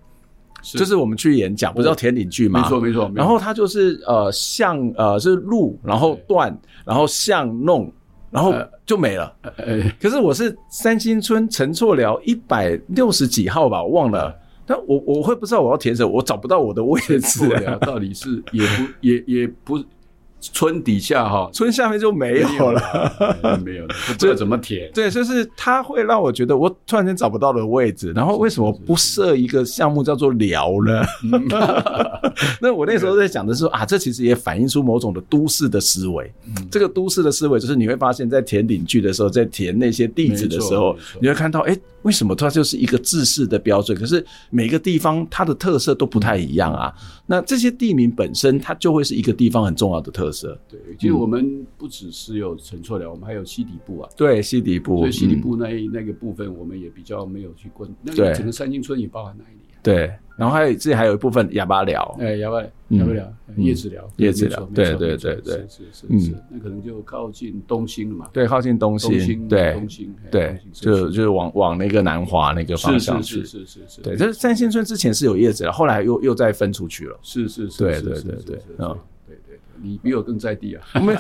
[0.63, 2.61] 就是我们去演讲，不是要填领句吗？
[2.63, 3.11] 没错没错。
[3.15, 7.91] 然后他就是呃巷呃是路，然后断，然后巷弄，
[8.31, 8.55] 然后
[8.85, 9.35] 就没了。
[10.01, 14.35] 可是我是三星村陈错寮一百六十几号吧，我忘了。
[14.67, 17.49] 但我我会不知道我要填什么，我找不到我的位置。
[17.81, 19.83] 到底是也不也也不。
[20.41, 24.91] 村底下哈，村下面就没有了，没有了， 不知道怎么填。
[24.95, 31.03] 对，就是它会让我觉得我突然间找不到的位置，然后为什么不设一个项目叫做寮呢？
[32.63, 36.33] 那我那时候在想的是啊，这其实也反映出某种的都市的思维。
[36.71, 43.99] 这个都市的思维就是你会发现在填领据的时候，在填那些地址的时候，你会看到，哎，为什么它就是一个制式的标准？
[43.99, 46.95] 可是每个地方它的特色都不太一样啊。
[47.31, 50.59] 那这些地名本身，它就会是一个地方很重要的特色。
[50.67, 54.09] 对，其实我们不只是有陈错寮，我们还有西底部啊。
[54.17, 55.01] 对，西底部。
[55.01, 57.87] 所以西底部那那个部分，我们也比较没有去关。
[58.01, 59.61] 那个整个三星村也包含哪里？
[59.83, 62.17] 对，然后还有自己还有一部分哑巴寮。
[62.21, 64.69] 哎，哑巴哑巴寮，叶子寮，叶子寮。
[64.75, 68.29] 对对对对，是是是，那可能就靠近东兴了嘛。
[68.33, 69.49] 对，靠近东兴。
[69.49, 70.15] 对，东兴。
[70.31, 73.45] 对，就就是往往那个南华那个方向去。
[73.45, 74.01] 是是是是。
[74.01, 77.19] 对，就是三星村之前是有叶子的，后来又又再分出去了。
[77.23, 77.85] 是是是。
[77.85, 78.97] 对对对对，嗯。
[79.83, 80.83] 你比我更在地啊！
[81.01, 81.19] 没有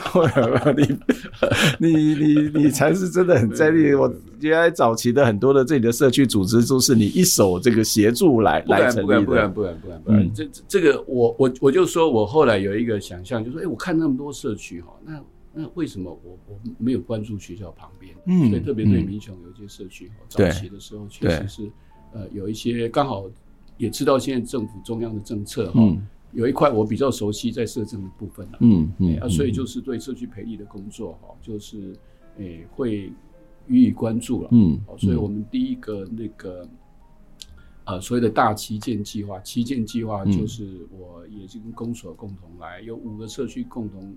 [1.79, 3.95] 你你你你才是真的很在地。
[3.95, 9.23] 我原来早期的很多的这里的社区组织都是你一手这个协助来来成立的。
[9.23, 10.35] 不敢不敢不敢不敢不敢。
[10.35, 18.15] 这这个我我我就说我后来有一个想象，就是说，哎，我看那么多社区哈，那那为什么我我没有关注学校旁边？
[18.27, 21.71] 嗯，所以特别对民雄有一些社区，早期的时候确实是
[22.13, 23.25] 呃有一些刚好
[23.77, 25.81] 也知道现在政府中央的政策哈。
[26.33, 31.95] 有一块我比较熟悉，在社政的部分了，嗯嗯啊，所以就是对社区培力的工作哈，就是
[32.37, 33.13] 诶、欸、会
[33.67, 36.69] 予以关注了，嗯，所以我们第一个那个
[37.85, 44.15] 呃所谓的大旗舰计划，旗舰计划就是我也是跟公所共同来，有五个社区共同。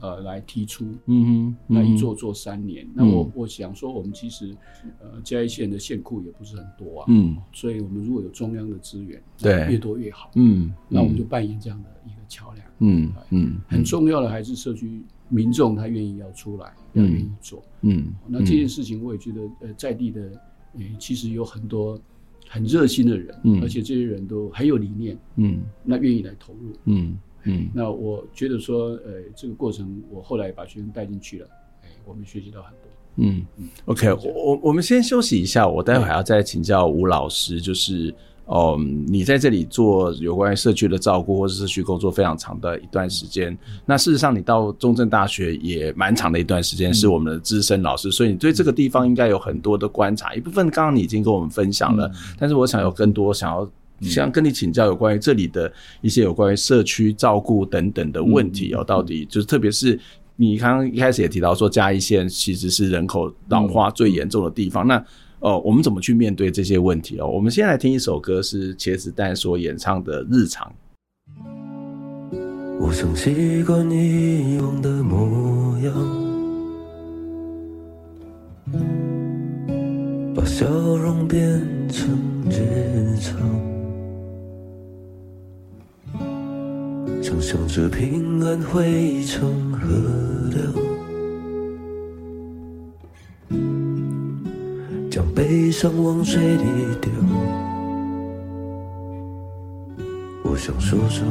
[0.00, 2.88] 呃，来提出，嗯哼，那一做做三年。
[2.94, 4.56] 那我我想说，我们其实，
[4.98, 20.22] 呃，嘉义县的县库也不是很多啊，嗯，所以我们如果有中央的资源，对，越多越好，嗯，那我们就扮演这样的一个桥梁，嗯嗯，很重要的还是社区民众他愿意要出来，要愿意做，嗯，那这件事情我也觉得，呃，在地的，
[20.78, 22.00] 诶，其实有很多
[22.48, 27.18] 很热心的人，嗯，而且这些人都很有理念，嗯，那愿意来投入，嗯。
[27.44, 31.46] 嗯，那我觉得说，呃，这个过程我后来把学生带进去了，
[31.82, 32.78] 哎，我们学习到很多。
[33.16, 33.46] 嗯。
[33.56, 38.14] 嗯，OK，我我我们先休息一下，我待会还要再请教吴老师，就是，
[38.46, 53.70] 嗯，你在这里做有关于社区的照顾或者社区工作非常长的一段时间，那事实上你到中正大学也蛮长的一段时间，是我们的资深老师，所以你对这个地方应该有很多的观察，一部分刚刚你已经跟我们分享了，但是我想有更多想要。
[54.02, 59.98] 想跟你请教有关于这里的一些有关于社区照顾等等的问题哦，到底就是特别是
[60.36, 65.04] 你刚刚一开始也提到说嘉义县其实是人口老化最严重的地方，那
[65.40, 67.26] 哦我们怎么去面对这些问题哦？
[67.26, 70.66] 我们先来听一首歌，是茄子蛋所演唱的《日常》。
[72.80, 75.92] 我曾习惯以往的模样，
[80.34, 81.60] 把笑容变
[81.90, 83.36] 成日常。
[87.22, 89.86] 想象着平安汇成河
[90.50, 90.60] 流，
[95.10, 96.64] 将悲伤往水里
[97.00, 97.10] 丢。
[100.42, 101.26] 我想说声，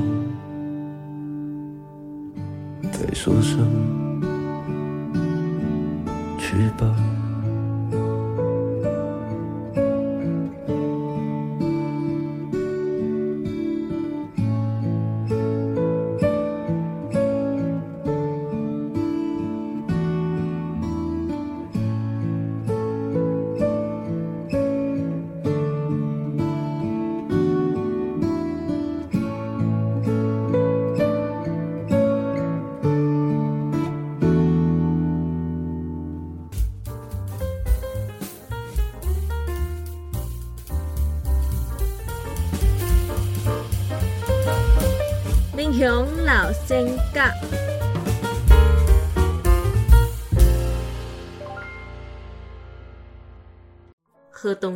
[2.92, 3.58] 再说声，
[6.38, 7.09] 去吧。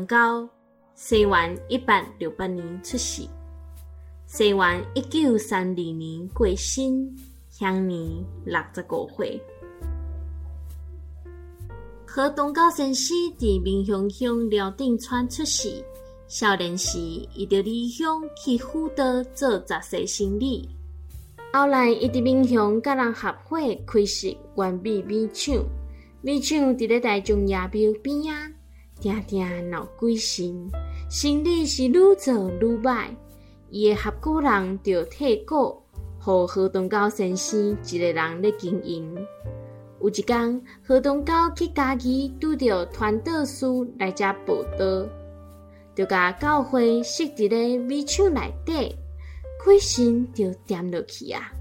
[0.06, 0.50] 高，
[0.96, 3.28] 西元一八六八年出世，
[4.26, 7.16] 西元一九三二年过身，
[7.50, 8.00] 享年
[8.46, 9.42] 六十五岁。
[12.06, 15.84] 何东高先生伫民雄乡寮顶村出世，
[16.28, 17.00] 少年时
[17.34, 20.70] 伊就离乡去辅导做杂事生意，
[21.52, 25.56] 后来伊伫民雄甲人合伙开设原味米厂，
[26.22, 28.53] 米厂伫咧台中爷庙边啊。
[29.04, 30.72] 定定闹鬼神，
[31.10, 33.08] 生意是愈做愈歹。
[33.70, 35.76] 伊个合伙人就退股，
[36.22, 39.14] 互何东高先生一个人咧经营。
[40.00, 43.66] 有一天，何东高去家己拄着传道师
[44.00, 45.06] 来遮报道，
[45.94, 48.96] 就甲教会设伫咧米厂内底，
[49.66, 51.52] 鬼神就点落去啊！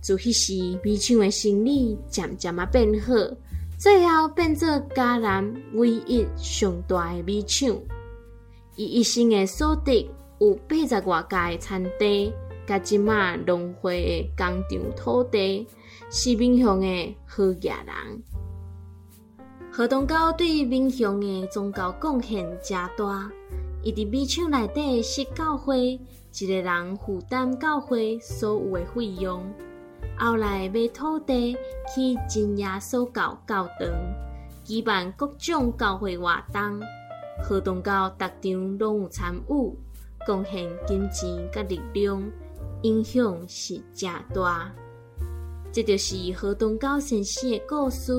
[0.00, 3.14] 自迄时，米厂的生意渐渐啊变好。
[3.78, 7.68] 最后变做嘉南唯一上大的米厂，
[8.74, 10.10] 伊一生的所得
[10.40, 12.32] 有八十外甲的田地，
[12.66, 15.64] 甲即马农会的工厂土地，
[16.10, 18.22] 是民雄的好野人。
[19.70, 23.30] 河东高对民雄的宗教贡献诚大，
[23.84, 26.00] 伊伫米厂内底设教会，
[26.36, 29.40] 一个人负担教会所有的费用。
[30.18, 31.56] 后来买土地
[31.94, 33.88] 去真耶稣教教堂，
[34.64, 36.80] 举办各种教会活动，
[37.42, 39.78] 贺东高逐场拢有参与，
[40.26, 42.20] 贡献金钱甲力量，
[42.82, 44.72] 影响是正大。
[45.70, 48.12] 这就是贺东高先生的故事，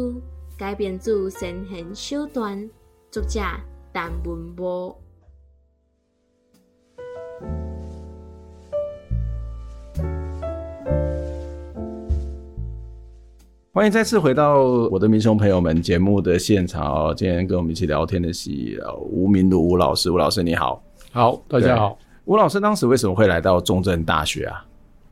[0.57, 2.69] 改编自先贤小段，
[3.11, 3.41] 作者
[3.93, 4.97] 陈文波。
[13.71, 17.13] 欢迎再次回到我的民雄朋友们节目的现场哦。
[17.15, 18.49] 今天跟我们一起聊天的是
[19.11, 21.95] 吴明儒吴老师，吴老师你好，好，大家好。
[22.25, 24.65] 吴老师当时为什么会来到中正大学啊？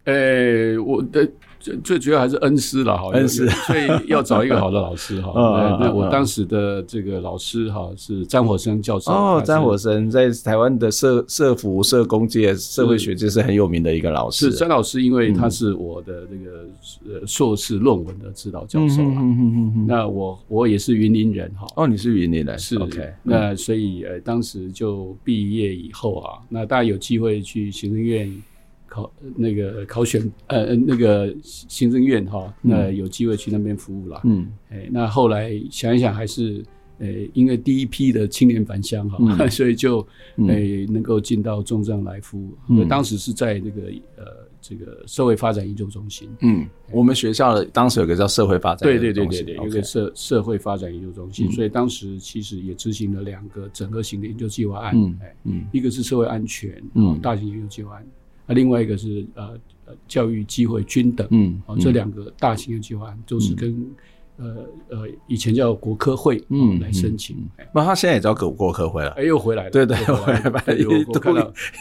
[0.05, 1.29] 诶、欸，我的。
[1.67, 5.33] 最最主要还是恩师了哈，恩师，所以要找一个好的老师哈。
[5.81, 14.49] 那我当时的这个老师哈是詹火生教授哦，詹火生在台湾的社社福社工界、社会学界是很有名的一个老师。
[14.49, 19.21] 是詹老师，因为他是我的这个呃硕士论文的指导教授啊。
[19.85, 21.67] 那我我也是云林人哈。
[21.75, 23.13] 哦，你是云林人，是 OK。
[23.23, 28.31] 那所以呃当时就毕业以后啊，那大家有机会去行政院。
[28.97, 34.21] 考那个考选呃那个行政院哈，那有机会去那边服务了。
[34.23, 36.63] 嗯，哎，那后来想一想，还是
[36.97, 40.05] 呃，因为第一批的青年返乡哈，嗯、 所以就
[40.47, 42.57] 诶能够进到中正来服务。
[42.69, 43.81] 嗯，当时是在这个
[44.17, 44.23] 呃
[44.59, 46.27] 这个社会发展研究中心。
[46.41, 54.93] 嗯，我们学校的当时有个叫社会发展对对对对对，有个社社会发展研究中心，所以当时其实也执行了两个整个型的研究计划案。
[54.95, 58.07] 嗯嗯，一个是社会安全，嗯，大型研究计划案。
[58.47, 59.49] 那另外一个是呃
[59.85, 63.75] 呃教育机会均等，嗯，啊这两个大型的计划都是跟
[64.37, 67.35] 呃呃以前叫国科会嗯来申请，
[67.73, 70.93] 那他现在也叫国国科会了，哎又回来了，对对，又回来了，一度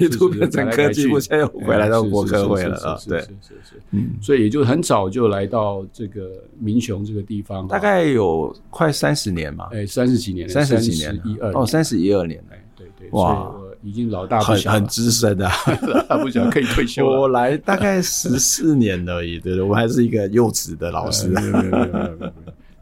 [0.00, 3.54] 一度变成科技部，现在又回来到国科会了啊，对，是是。
[3.62, 13.54] 是，嗯，所以也就很早就来到这个民雄这个地方，大概有快三十年嘛，哎三十几年，三十几年，一二哦三十一二年，哎对对，哇。
[13.86, 15.48] 已经老大很很资深的，
[16.08, 17.06] 他不想可以退休。
[17.06, 21.32] 我来大概十四年而已，对对，我还是一个幼稚的老师。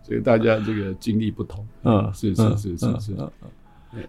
[0.03, 3.17] 所以大家这个经历不同，嗯，是是是是是。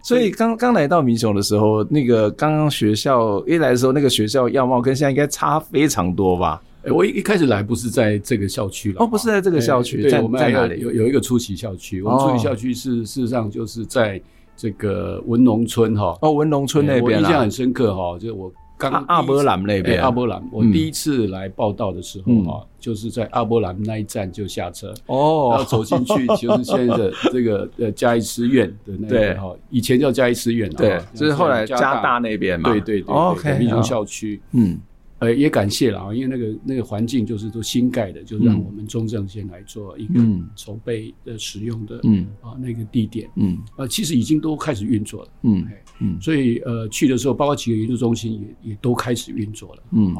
[0.02, 6.62] 所以刚刚来到民雄的时候，那个刚刚学校一来的时候，那个学校样貌跟现在应该差非常多吧？
[6.84, 10.80] 我一一开始来不是在这个校区了，哦，不是在这个校区，在在哪里？
[10.80, 14.18] 有有一个初期校区，我们初期校区是事实上就是在。
[14.56, 16.16] 这个文农村哈。
[16.22, 24.92] 哦，文农村那边我印象很深刻哈，就是我刚阿波兰那边，阿波兰，我第一次来报道的时候哈，就是在阿波兰那一站就下车。
[25.06, 34.78] 哦，然后走进去就是现在的这个 呃嘉义师院的那个哈，以前叫嘉义师院，对，就是后来加大那边嘛，对对对，OK，民雄校区，嗯。
[35.18, 40.20] 呃，也感谢了啊，因为那个那个环境就是都新盖的，就让我们中正先来做一个
[40.54, 42.26] 筹备的使用的，嗯。
[42.42, 43.56] 啊那个地点，嗯。
[43.76, 45.66] 呃其实已经都开始运作了，嗯
[46.00, 50.14] 嗯，所以呃去的时候，包括几个研究中心也也都开始运作了，嗯，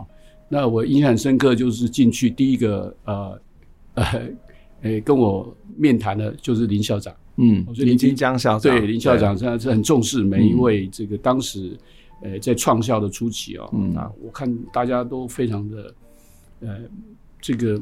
[0.48, 3.40] 那我印象深刻，就是进去第一个呃
[3.96, 4.28] 呃
[4.80, 11.76] 诶跟我面谈的就是林校长，嗯，林金江校长，对林校长现在是很重视每一位这个当时。
[12.22, 15.94] 呃，在创校的初期哦，嗯、那我看大家都非常的
[16.60, 16.78] 呃，
[17.40, 17.80] 这个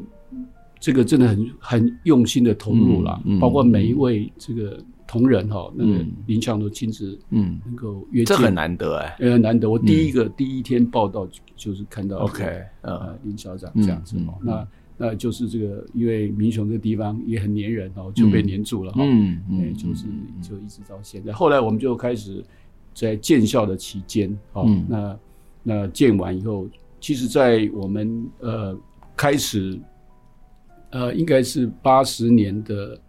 [0.81, 9.71] 这个真的很很用心的投入了，嗯嗯、包括每一位这个同仁哈，嗯、那个林强都亲自嗯能够约见，这很难得哎，很难得。
[9.71, 14.69] 我第一个、嗯、第一天报道就是看到 OK 呃林校长这样子哦，嗯、那。
[14.97, 19.03] 那就是这个，因为民雄这个地方也很粘人哦，就被粘住了哈。
[19.03, 20.05] 嗯嗯，就是
[20.41, 21.33] 就一直到现在。
[21.33, 22.45] 后来我们就开始
[22.95, 25.19] 在建校的期间，哦，那
[25.63, 26.67] 那建完以后，
[27.01, 28.79] 其实，在我们呃
[29.17, 29.79] 开始，
[30.91, 33.01] 呃，应该是八十年的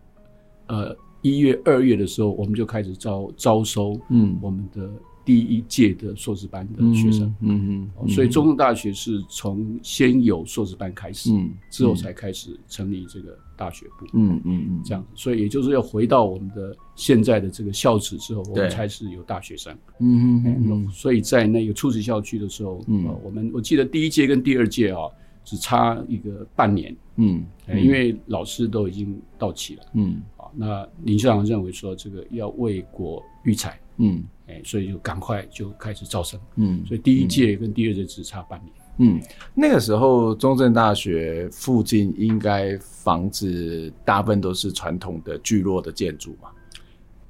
[0.68, 4.90] 呃一月二月的时候，我们就开始招招收，嗯，我们的。
[5.26, 25.10] 第一届的硕士班的学生，嗯嗯，所以中正大学是从先有硕士班开始，嗯，之后才开始成立这个大学部，嗯嗯嗯，这样子，所以也就是要回到我们的现在的这个校址之后，我们才是有大学生，嗯嗯嗯，所以在那个初始校区的时候，嗯，我们我记得第一届跟第二届啊，
[25.44, 34.22] 只差一个半年，嗯，因为老师都已经到齐了，嗯，啊，那林校长认为说这个要为国育才，嗯。
[34.48, 39.20] 哎，所以就赶快就开始招生，嗯，所以第一届跟第二届只差半年，嗯，
[39.56, 46.50] 那个时候中正大学附近应该房子大部分都是传统的聚落的建筑嘛，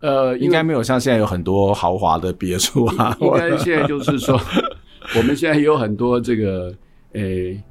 [0.01, 4.37] 呃，应该没有像现在有很多豪华的别墅啊， 应该现在就是说，
[5.15, 6.75] 我们现在有很多这个，
[7.13, 7.63] 诶，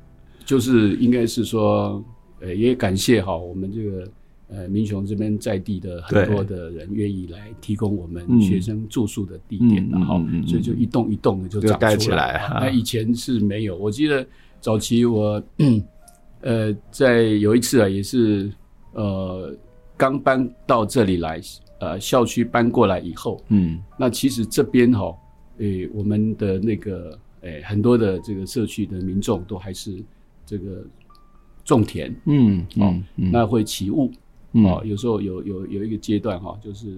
[0.47, 2.03] 就是应该是说，
[2.40, 4.11] 呃，也感谢哈，我们这个。
[4.55, 11.96] 呃，民雄这边在地的很多的人愿意来提供我们学生住宿的地点，然后所以就一栋一栋的就长出来。
[11.96, 14.24] 起来啊，那以前是没有，我记得
[14.61, 15.42] 早期我
[16.42, 18.48] 呃在有一次啊，也是
[18.92, 19.52] 呃
[19.96, 21.40] 刚搬到这里来，
[21.80, 25.12] 呃校区搬过来以后，嗯，那其实这边哈，
[25.59, 30.00] 诶我们的那个诶很多的这个社区的民众都还是
[30.46, 30.84] 这个
[31.64, 34.12] 种田，嗯，哦，那会起雾。
[34.55, 36.96] 哦，有时候有有有一个阶段哈，就是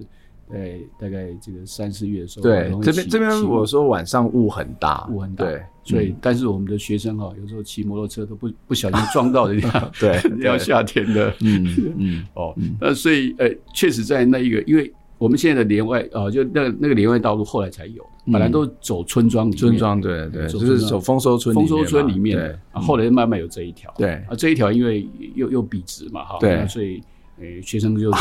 [0.51, 27.03] 在大概这个三四月的时候，对，这边这边我说晚上雾很大，雾很大，对，所以但是我们的学生哈，有时候骑摩托车都不不小心撞到人家， 对， 要夏天的， 嗯嗯，哦，那所以呃，确实在那一个，因为我们现在的连外啊，就那那个连外道路后来才有，本来都走村庄里面，村庄对对，就是走丰收村丰收村里面的，后来慢慢有这一条，对，啊这一条因为又又笔直嘛哈，对，所以。
[27.39, 28.11] 诶，学生就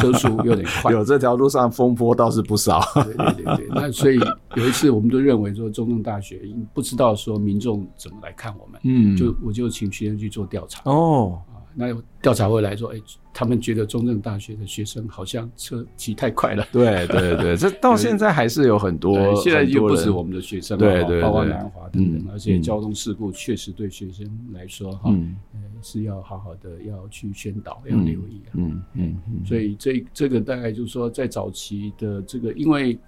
[0.00, 2.80] 车速有点快， 有这条路上风波倒是不少。
[2.94, 4.18] 对对对对， 那所以
[4.54, 6.40] 有一次我们都认为说中正大学
[6.72, 10.80] 不知道说民众怎么来看我们，嗯，就我就请学生去做调查。
[10.84, 11.38] 哦。
[11.74, 11.86] 那
[12.20, 13.02] 调查回来说，哎、欸，
[13.32, 16.66] 他们觉得中正大学的学生好像车骑太快了。
[16.72, 25.36] 对对对，这 到现在还是有很多，对现在又不止我们的学生，对对，对，包括南华等等，嗯、而且交通事故确实对学生来说，哈、嗯，
[25.82, 28.50] 是要好好的要去宣导，要留意啊。
[28.54, 32.98] 嗯嗯嗯，所以这这个大概就是说，在早期的这个，因为。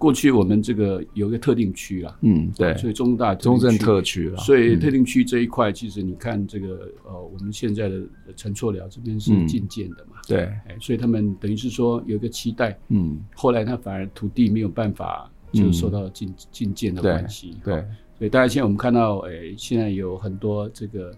[0.00, 8.00] 过去我们这个有一个特定区啦，嗯，对，所以中大中正特区了，所以特定区这一块，其实你看这个呃，我们现在的
[8.34, 17.84] 陈厝寮这边是禁建的嘛，对，哎，所以他们等于是说有一个期待，嗯，后来他反而土地没有办法就受到禁禁建的关系，对，
[18.16, 21.14] 所以大家现在我们看到，哎，现在有很多这个，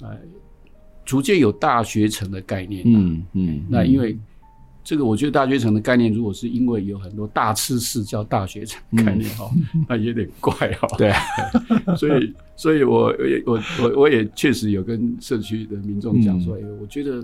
[0.00, 0.18] 呃，
[1.04, 4.18] 逐渐有大学城的概念，嗯嗯，那因为。
[4.88, 10.88] 这个我觉得大学城的概念，如果是因为有很多大吃市叫大学城概念哈，嗯、那有点怪哈。
[10.96, 11.12] 对，
[11.94, 13.14] 所以，所以我
[13.44, 17.22] 我我我也确实有跟社区的民众讲说，哎、嗯，我觉得，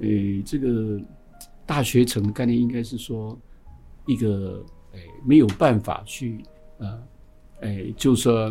[0.00, 0.98] 诶，这个
[1.66, 3.38] 大学城的概念应该是说
[4.06, 4.64] 一个，
[4.94, 6.42] 诶，没有办法去，
[6.78, 6.98] 呃，
[7.60, 8.50] 诶，就是说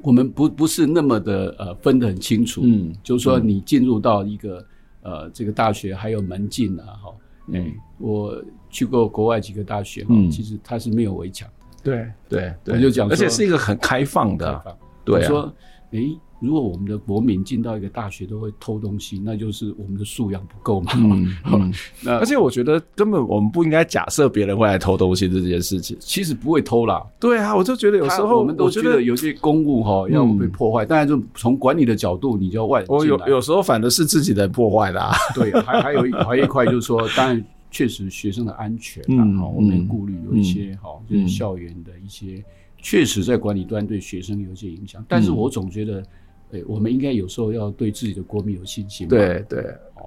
[0.00, 4.64] 我们不不是那么的呃分得很清楚，嗯，就是说你进入到一个。
[5.06, 7.14] 呃，这个大学还有门禁啊，哈，
[7.54, 11.48] 哎，我去过国外几个大学，嗯，其实它是没有围墙，
[11.80, 15.54] 对对，我就讲，而且是一个很开放的，对，说，
[15.92, 16.00] 哎，
[16.38, 21.72] 如果我们的国民进到一个大学都会偷东西，那就是我们的素养不够嘛，嗯，
[22.04, 35.14] 那而且我觉得根本我们不应该假设别人会来偷东西这件事情，其实不会偷啦，对啊，我就觉得有时候我们都觉得有些公物哈要被破坏，当然就从管理的角度，你就要外，我有有时候反的是自己人破坏的，啊。
[35.34, 42.44] 对，还还有还有一块就是说，当然确实学生的安全啊，我们顾虑有一些哈，就是校园的一些
[42.76, 46.04] 确实在管理端对学生有一些影响，但是我总觉得。
[46.52, 49.08] 哎，我们应该有时候要对自己的国民有信心。
[49.08, 49.64] 对对。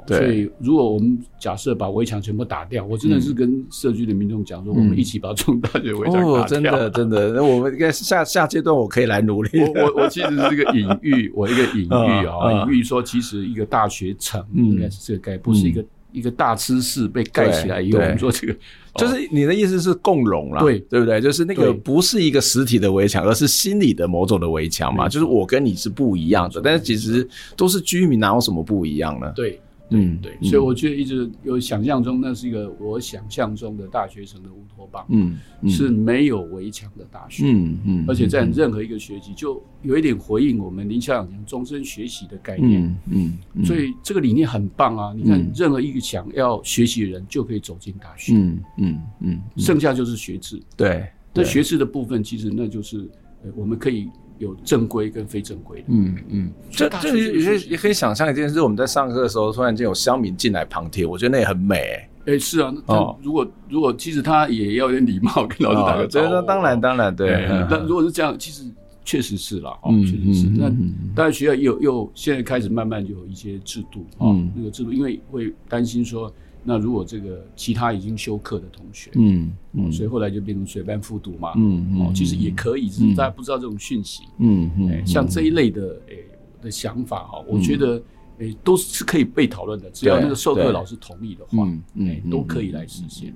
[0.07, 6.29] 所以，如果我们假设把围墙全部打掉，我真的是跟社区的民众讲说，我们一起把中大学围墙打掉。
[6.29, 9.59] 哦，真的 真的，那我们应该下下阶段我可以来努力。
[9.59, 18.55] 我我我其实是一个隐喻，我一个隐喻啊， 隐喻说，其实一个大学城应该是这个概念，不是一个一个大吃室被盖起来以后，我们说这个
[18.95, 21.21] 就是你的意思是共融了，对对不对？
[21.21, 25.07] 就是那个不是一个实体的围墙，而是心理的某种的围墙嘛。
[25.07, 29.31] 就是我跟你是不一样的，但是其实都是居民，哪有什么不一样呢？
[29.35, 29.59] 对。
[29.91, 35.37] 嗯，对，所以我觉得一直有想象中，那是一个我想象中的大学城的乌托邦，嗯，
[35.67, 43.33] 是没有围墙的大学，嗯嗯，而且在任何一个学期，就有一点回应我们林校长讲终身学习的概念，嗯，
[43.65, 45.13] 所以这个理念很棒啊！
[45.15, 53.09] 你看，任何一个想要学习的人就可以走进大学，嗯嗯嗯，剩下就是学制，对，那学制的部分其实那就是
[53.55, 54.07] 我们可以。
[54.39, 62.09] 有正规跟非正规的，嗯嗯，这这也也可以想象一件事，我们在上课的时候，突然间有乡民进来旁听，我觉得那也很美、欸。
[62.25, 66.33] 哎、欸，是啊，哦，如果如果其实他也要有点礼貌，跟老师打个招呼。
[66.33, 67.47] 那当然当然对。
[67.69, 68.63] 但如果是这样，其实
[69.03, 70.47] 确实是啦，哦，确实是。
[70.47, 70.69] 那
[71.13, 76.33] 当然学校又又现在开始慢慢就有一些制度啊，那个制度，因为会担心说。
[76.63, 86.25] 那如果这个其他已经休课的同学，嗯嗯，所以后来就变成随班复读嘛，嗯嗯，其实也可以，只是大家不知道这种讯息，嗯嗯，像这一类的诶
[86.61, 88.01] 的想法哈，我觉得
[88.39, 93.33] 诶都是可以被讨论的，只要那个授课老师同意的话，嗯，都可以来实现。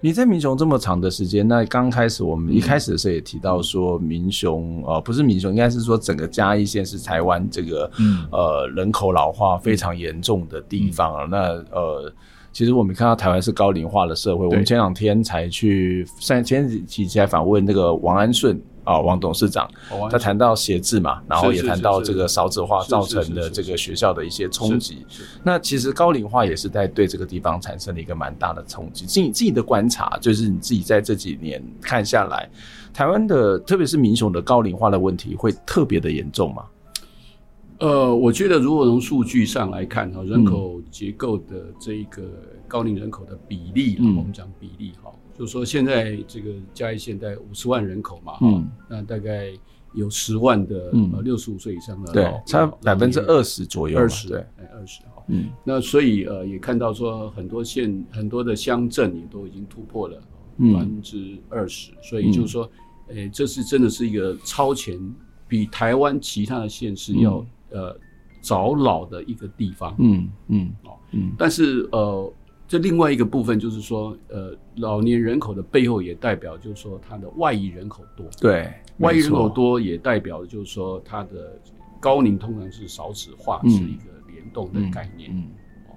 [0.00, 7.90] 你在民雄这么长的时间，那刚开始我们一开始的时候也提到说，民雄呃不是民雄，应该是说整个嘉义县是台湾这个
[8.32, 11.38] 呃人口老化非常严重的地方啊，那
[11.70, 12.12] 呃。
[12.56, 19.68] 其实我们看到台湾是高龄化的社会，我们前两天才去，前前几期来访问那个王安顺啊，王董事长，
[20.10, 25.04] 他谈到写字嘛，然后也谈到这个少子化造成的这个学校的一些冲击。
[25.42, 29.04] 那其实高龄化也是在对这个地方产生了一个蛮大的冲击。
[29.04, 32.48] 自己自己的观察，就是你自己在这几年看下来，
[32.90, 36.62] 台湾的特别是民雄的高龄化的问题会特别的严重吗？
[37.78, 42.22] 呃，我觉得如果从数据上来看哈，人口结构的这一个
[42.66, 49.50] 高龄人口的比例，嗯、我们讲比例哈，就是说现在这个嘉义县在五十万人口嘛，嗯，那大概
[49.92, 54.38] 有十万的呃六十五岁以上的，对，差百分之二十左右，二十对，
[54.72, 60.16] 二十哈，嗯，那所以呃也看到说很多县很多的乡镇也都已经突破了
[60.72, 62.70] 百分之二十，所以就是说，
[63.08, 64.98] 诶，这是真的是一个超前，
[65.46, 67.44] 比台湾其他的县市要。
[67.70, 67.96] 呃，
[68.40, 72.32] 早老的一个地方，嗯嗯哦，嗯，但是呃，
[72.68, 81.58] 这另外一个部分就是说，呃，老年人口的背后也代表，就是说它的外移人口多，对，外移人口多也代表，就是说它的
[82.00, 85.48] 高龄通常是少子化是一个联动的概念，嗯，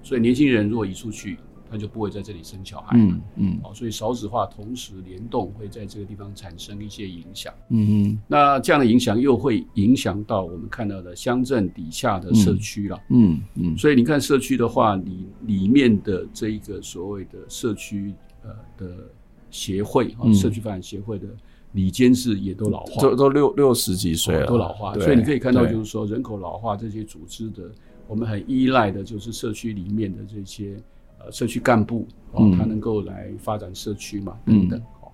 [0.02, 1.36] 所以年轻人如果移出去。
[1.70, 18.12] 他就不会在这里生小孩，嗯嗯，哦，所以少子化同时联动会在这个地方产生一些影响，嗯嗯，那这样的影响又会影响到我们看到的乡镇底下的社区了，嗯嗯，所以你看社区的话，里里面的这一个所谓的社区
[18.42, 19.08] 呃的
[19.50, 21.28] 协会啊，社区发展协会的
[21.72, 27.70] 理监事也都老化，都都六六十几岁了，都老化，所以你可以看到就是说人口老化这些组织的，
[28.08, 30.76] 我们很依赖的就是社区里面的这些。
[31.22, 34.80] 呃，社区干部哦，他能够来发展社区嘛，等等。
[35.00, 35.12] 好，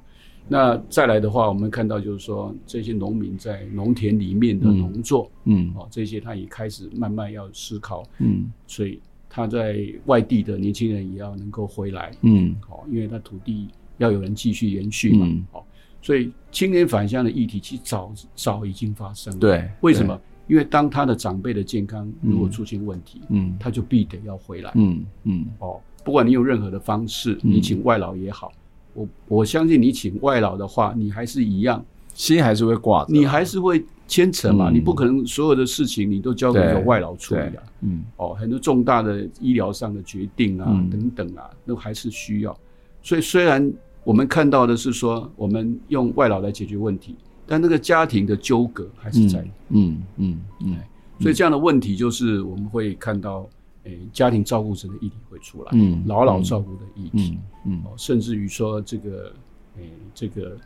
[0.48, 15.64] 那再来的话，我们看到就是说，这些农民在农田里面的农作，嗯，哦，这些他也开始慢慢要思考，嗯，所以他在外地的年轻人也要能够回来，嗯，哦，因为他土地要有人继续延续嘛，哦，
[16.00, 20.20] 所以青年返乡的议题其实早早已经发生了，对，为什么？
[20.46, 25.80] 因为当他的长辈的健康如果出现问题，嗯，他就必得要回来，嗯嗯，哦。
[26.06, 28.52] 不管你有任何的方式，你请外劳也好，
[28.94, 31.84] 我我相信你请外劳的话，你还是一样，
[32.14, 42.56] 心还是会挂的，你还是会牵扯嘛，你不可能所有的事情你都交给外劳处理啊，嗯，哦，很多重大的医疗上的决定啊，等等啊，都还是需要。
[43.02, 43.68] 所以虽然
[44.04, 47.16] 我们看到的是说，我们用外劳来解决问题，
[47.48, 50.76] 但那个家庭的纠葛还是在，嗯嗯嗯，
[51.18, 53.44] 所以这样的问题就是我们会看到。
[53.86, 59.32] 诶，家庭照顾者的议题会出来，嗯，老老照顾的议题，嗯，嗯，甚至于说这个，
[59.76, 60.58] 诶，这个，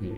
[0.00, 0.08] 诶，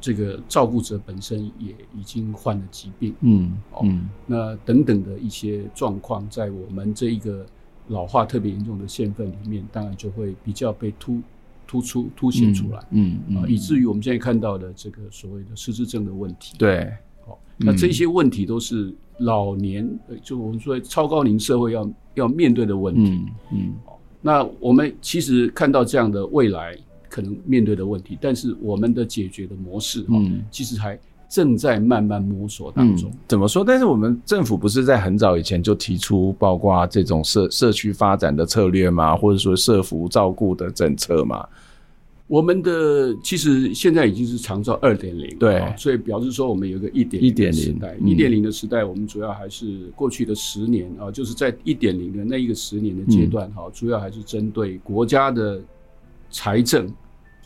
[0.00, 7.44] 这个照顾者本身也已经患了疾病，嗯，嗯，那等等的一些状况，在我们这一个
[7.88, 11.20] 老化特别严重的县份里面，当然就会比较被突
[11.66, 16.80] 突出凸显出来，嗯，嗯，啊，以至于我们现在看到的这个所谓的失智症的问题，对。
[17.26, 19.88] 哦那这些问题都是老年，
[20.22, 23.10] 就我们说超高龄社会要要面对的问题。
[23.10, 23.74] 嗯，嗯，
[24.20, 26.76] 那我们其实看到这样的未来
[27.08, 30.98] 可能面对的问题，但是我们的解决的模式，嗯，其实还
[31.28, 33.08] 正在慢慢摸索当中。
[33.10, 33.64] 嗯，怎么说？
[33.64, 39.16] 但是我们政府不是在很早以前就提出，包括这种社社区发展的策略嘛？
[39.16, 41.46] 或者说社服照顾的政策吗？
[42.26, 55.60] 我们的其实现在已经是长照二点零，对，所以表示说我们有个一点一点零时代，一点零的时代，我们主要还是过去的十年啊，就是在一点零的那一个十年的阶段哈，主要还是针对国家的
[56.30, 56.90] 财政，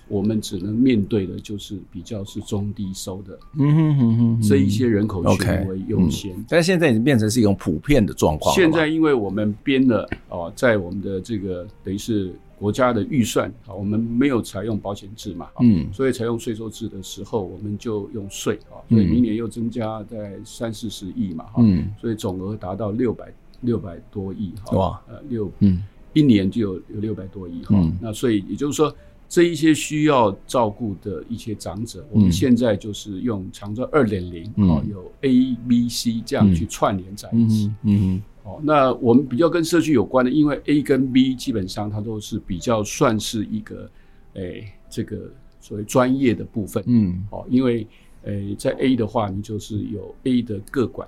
[0.07, 8.55] 我们只能面对的就是比较是中低收的，嗯哼哼哼，这一些人口群为优先，但现在已经变成是一种普遍的状况。
[8.55, 12.33] 现在因为我们编了哦，在我们的这个等于是。
[12.59, 25.83] 国家的预算啊，我们没有采用保险制嘛，嗯，所以采用税收制的时候，我们就用税啊，所以明年又增加在三四十亿嘛，嗯，所以总额达到六百六百多亿哈，哇，呃六，嗯，
[26.13, 28.93] 一年就有有六百多亿哈，那所以也就是说，
[29.29, 38.21] 这一些需要照顾的一些长者，我们现在就是用长照二点零啊，有 A、B、C 这样去串联在一起，嗯。
[38.49, 43.91] 哦，那我们比较跟社区有关的，因为 A 跟 B 基本上它都是比较算是一个，
[44.35, 45.31] 诶、欸，这个
[45.61, 47.87] 所谓专业的部分，嗯，哦，因为，
[48.23, 51.07] 诶、欸，在 A 的话，你就是有 A 的个管，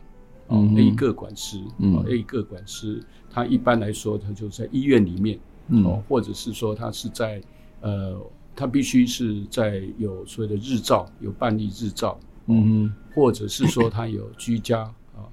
[0.48, 5.38] 哦、嗯、，A 个管师，嗯、哦、，A 个管师，他一般来说，他就在医院里面，
[5.68, 7.40] 嗯、哦，或者是说他是在，
[7.80, 8.20] 呃，
[8.54, 12.10] 他必须是在有所谓的日照，有办理日照，
[12.44, 14.92] 哦、嗯，或者是说他有居家。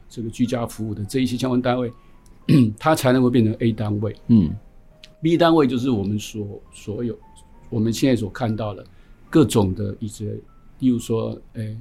[0.09, 1.91] 这个居家服务的这一些相关单位，
[2.77, 4.15] 它才能够变成 A 单位。
[4.27, 4.49] 嗯
[5.21, 7.17] ，B 单位就是我们所所有
[7.69, 8.85] 我们现在所看到的
[9.29, 10.37] 各种的一些，
[10.79, 11.75] 例如说，哎，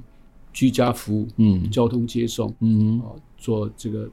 [0.51, 4.09] 居家服务，嗯，交通接送，嗯，哦，做这个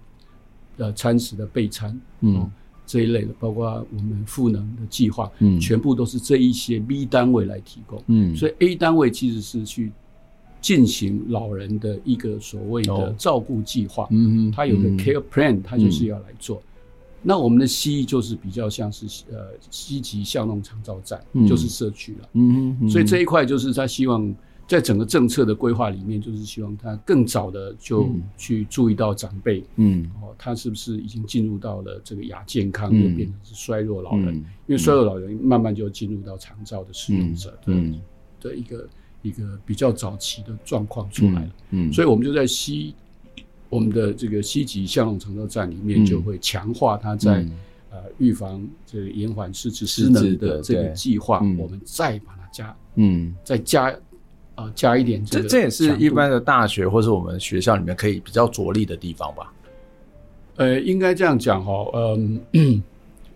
[0.77, 2.51] 呃餐食的备餐，嗯，
[2.87, 8.03] 这一类的，包括我们赋能的计划，嗯，全部都是这一些 B 单位来提供。
[8.07, 9.91] 嗯，所以 A 单位其实是去。
[10.65, 16.63] 进行老人的一个所谓的照顾计划，嗯嗯，他有个 care plan，他就是要来做。
[17.21, 24.35] 那我们的西医就是比较像是呃积极巷弄长照站，就是社区了，嗯嗯，所以这一块就是他希望
[24.67, 28.09] 在整个政策的规划里面，就是希望他更早的就
[28.39, 37.75] 去注意到长辈，嗯，哦，他是不是已经进入到了这个亚健康，又变成是衰弱老人，因为衰弱老人慢慢就进入到长照的使用者的
[38.41, 38.89] 的一个。
[39.25, 42.95] 一个比较早期的状况出来了，嗯，嗯，所以我们就在西
[43.71, 47.53] 我们的这个西级向荣长照站里面，就会强化它在、嗯、
[47.91, 53.91] 呃预防这个延缓失智失能的这个计划，嗯、我们再把它加，嗯，再加
[54.55, 59.53] 啊、呃、加一点这个，这这也是一般的大学或是我们学校里面可以比较着力的地方吧？
[60.57, 62.83] 呃，应该这样讲哈，嗯嗯。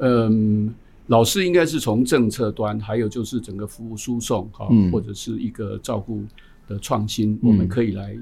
[0.01, 0.73] 嗯
[1.09, 6.23] 老师应该是从政策端，还有就是整个服务输送哈，嗯、或者是一个照顾
[6.67, 8.17] 的创新，嗯、我们可以来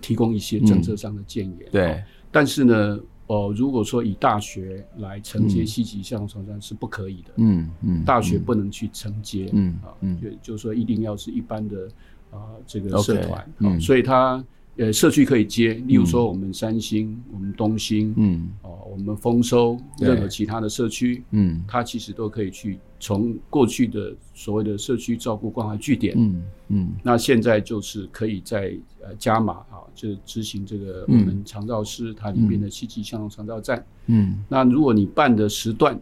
[0.00, 1.56] 提供一些政策上的建议。
[1.72, 7.32] 对，但是呢，哦，如果说以大学来承接西级巷弄长照站是不可以的。
[7.36, 9.48] 嗯嗯，大学不能去承接。
[9.52, 11.88] 嗯啊，就就说一定要是一般的
[12.30, 13.52] 啊这个社团。
[13.58, 14.44] 嗯，所以他。
[14.78, 28.72] 呃，社区可以接，例如说我们三星、嗯、我们东兴，嗯，哦，我们丰收，任何其他的社区，嗯，它其实都可以去从过去的所谓的社区照顾关怀据点，嗯嗯，那现在就是可以在
[29.02, 36.00] 呃加码啊，就执行这个我们长照师它里面的七级巷弄长照站，嗯，那如果你办的时段，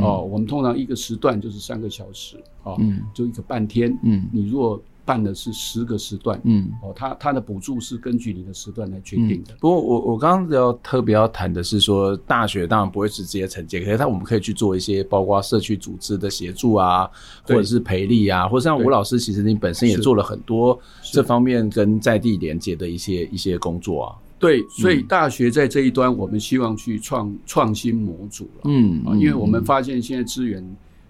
[0.00, 9.54] 哦，我们通常一个时段就是三个小时，啊，嗯，就一个半天，嗯，你如果办的是十个时段，嗯，哦，他他的补助是根据你的时段来决定的。
[9.54, 17.08] 嗯、不过我我刚刚要特别要谈的是说，大学当然不会是直接承接，可是他我们可以去做一些包括社区组织的协助啊，
[17.44, 20.78] 或者是培力啊，或者像吴老师，其实你本身也做了很多
[21.10, 24.14] 这方面跟在地连接的一些一些工作啊。
[24.38, 30.62] 对，所以大学在这一端，我们希望去创创新模组了，嗯，啊，因为我们发现现在资源。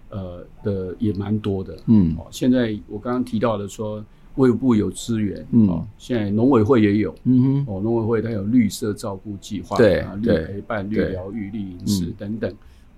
[0.09, 4.03] 呃的也蛮多的，嗯，哦，现在我刚刚提到的说，
[4.35, 12.51] 卫部有资源，嗯，哦，现在农委会也有，嗯哼，哦，农委会它有绿色照顾计划，对啊，绿陪伴、绿疗愈、绿饮食等等，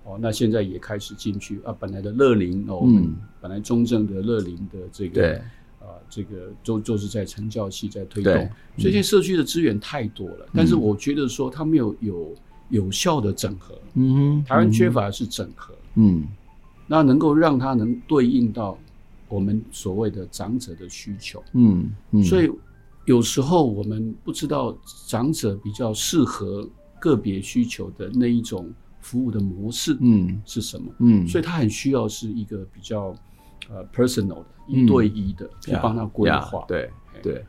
[0.04, 5.34] 哦，那现在也开始进去啊，本来的乐龄哦，我们本来中正的乐龄的这个，对，
[5.80, 8.32] 啊，这个都就是在成教系在推动，
[8.78, 12.34] 所以现在社区的资源太多了，但是我觉得说它没有有
[12.70, 16.26] 有效的整合，嗯哼，台湾缺乏的是整合，嗯。
[16.92, 18.76] 那能够让它能对应到
[19.26, 22.50] 我们所谓的长者的需求，嗯，嗯，所以
[23.06, 24.76] 有时候我们不知道
[25.06, 26.68] 长者比较适合
[27.00, 28.70] 个别需求的那一种
[29.00, 30.92] 服务的模式，嗯，是什么？
[30.98, 33.16] 嗯，所以他很需要是一个比较
[33.70, 36.62] 呃 personal 的一对一的去帮他规划。
[36.68, 36.90] 对
[37.22, 37.44] 对，对。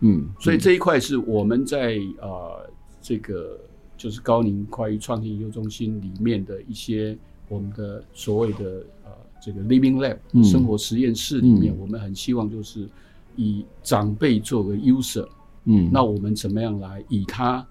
[0.00, 2.66] 嗯，所以这一块是我们在呃
[3.02, 3.60] 这个
[3.94, 7.14] 就是高龄跨域创新研究中心里面的一些
[7.48, 9.10] 我们的所谓的呃
[9.42, 12.88] 这个 living lab、嗯、生活实验室里面，我们很希望就是。
[13.38, 15.28] 以长辈作为 user，
[15.64, 17.62] 嗯，那我们怎么样来以他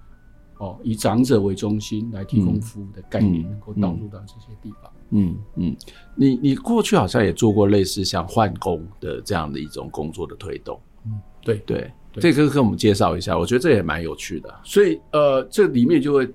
[0.59, 4.91] 哦，以长者为中心来提供服务的概念，能够导入到这些地方。
[5.09, 5.76] 嗯嗯，
[6.13, 10.80] 你你过去好像也做过类似像换工的这样的一种工作的推动。
[11.07, 14.53] 嗯，对对，这个跟我们介绍一下，我觉得这也蛮有趣的。
[14.63, 16.32] 所以呃，这里面就会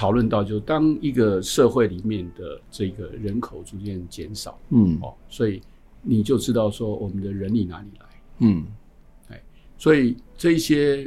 [0.00, 5.60] 讨论到，就当一个社会里面的这个人口逐渐减少，嗯，哦，所以
[6.00, 8.06] 你就知道说我们的人力哪里来。
[8.38, 8.64] 嗯，
[9.28, 9.38] 哎，
[9.76, 11.06] 所以这些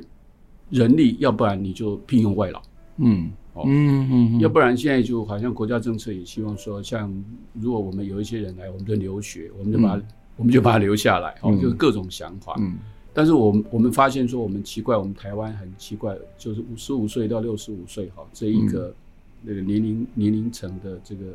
[0.69, 2.61] 人力，要不然你就聘用外劳，
[2.97, 7.11] 嗯，哦，嗯嗯，要不然现在就好像国家政策也希望说，像
[7.53, 9.99] 如果我们有一些人来，我们就留学，我们就把
[10.37, 12.77] 我们就把他留下来，哦，就是各种想法，嗯，
[13.13, 18.93] 但是我们我们发现说，我们奇怪，我们台湾很奇怪，就是五十五岁到六十五岁，哈，这一个
[19.41, 21.25] 那个年龄年龄层的这个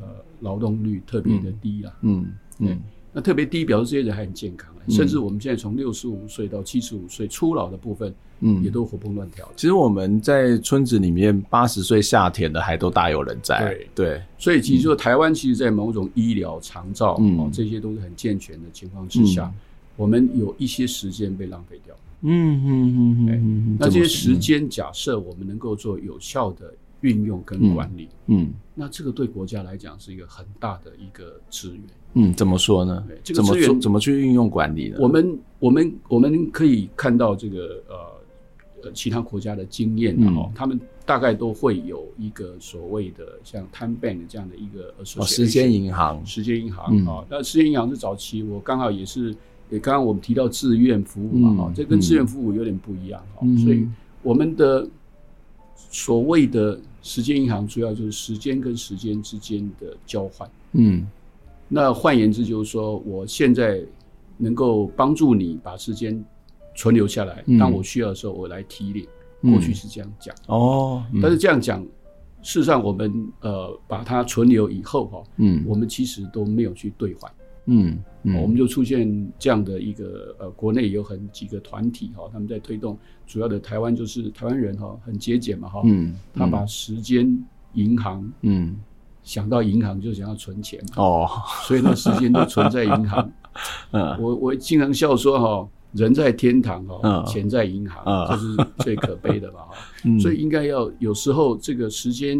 [0.00, 0.08] 呃
[0.40, 2.26] 劳动率特别的低啊，嗯
[2.58, 2.80] 嗯。
[3.14, 9.46] 那特别低，表示这些人还很健康，嗯、甚至我们现在从六十五岁到七十五岁初老的部分，嗯，也都活蹦乱跳。
[9.54, 13.58] 其实我们在村子里面，八十岁下田的还都大有人在。
[13.66, 13.88] 对。
[13.94, 19.60] 对，所以其实说台湾，其实，在某种医疗、长照，嗯、哦，这些都是很健全的情况之下，嗯、
[19.96, 21.94] 我们有一些时间被浪费掉。
[22.24, 31.82] 嗯嗯嗯嗯，那这些时间，假设我们能够做有效的运用跟管理，嗯，嗯那这个对国家来讲是一个很大的一个资源。
[32.14, 33.04] 嗯，怎么说呢？
[33.24, 34.98] 这个资源怎么去运用管理呢？
[35.00, 47.24] 我们我们我们可以看到这个呃呃其他国家的经验，然后、嗯、他们大概都会有一个所谓的像 Time Bank 这样的一个哦时间银行，时间银行啊。
[47.28, 49.34] 那、嗯、时间银行是早期我刚好也是，
[49.72, 53.88] 也刚刚我们提到志愿服务嘛，哈、嗯，这跟志愿服务有点不一样，哈、所以
[54.22, 54.86] 我们的
[55.74, 61.04] 所谓的时间银行，主要就是时间跟时间之间的交换，嗯。
[61.74, 63.82] 那换言之，就是说，我现在
[64.36, 66.22] 能够帮助你把时间
[66.76, 69.06] 存留下来，当我需要的时候，我来提领。
[69.40, 71.82] 过去是这样讲哦，但是这样讲，
[72.42, 77.28] 事实上我们呃把它存留以后哈，嗯，我们其实都没有去兑换，
[77.66, 77.98] 嗯，
[78.40, 87.26] 我们就出现这样的一个呃，国内有很几个团体哈，他们在推动，主要的台湾就是台湾人哈，很节俭嘛哈，嗯，他把时间
[87.74, 88.76] 银行，嗯。
[89.24, 91.28] 想到银行就想要存钱，哦，
[91.62, 93.32] 所以那时间都存在银行。
[93.92, 99.76] 嗯，我我经常笑说哈，人在天堂哈，钱在银行，这是最可悲的吧哈。
[100.18, 102.36] 所以应该要有时候这个时间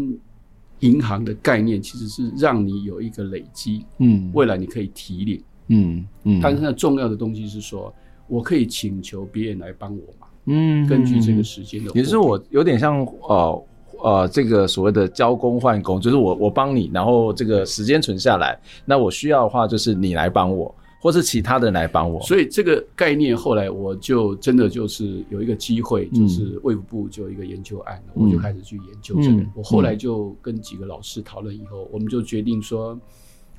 [0.87, 6.39] 银行的概念其实是让你有一个累积，嗯，未来你可以提领，嗯嗯。
[6.41, 7.93] 但是那重要的东西是说，
[8.27, 13.65] 我可以请求别人来帮我嘛，嗯，根据这个时间的，也是我有点像呃。
[14.03, 22.21] 呃，这个所谓的交工换工，就是我我帮你，然后这个时间存下来，那我需要的话就是你来帮我，或是其他的人来帮我。
[22.21, 29.35] 所以这个概念后来我就真的就是有一个机会，就是卫福部就有一个研究案，嗯、我就开始去研究这个。
[29.35, 32.97] 嗯、我后来就跟几个老师讨论以后，我们就决定说。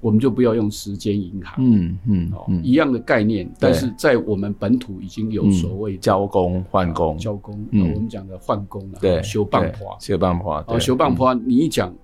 [0.01, 11.95] 我们就不要用时间银行，嗯嗯，哦，一样的概念，但是在我们本土已经有所谓交工换工，交工，我们讲的换工啊，对，修棒花，修棒花，哦，修棒花，你一讲，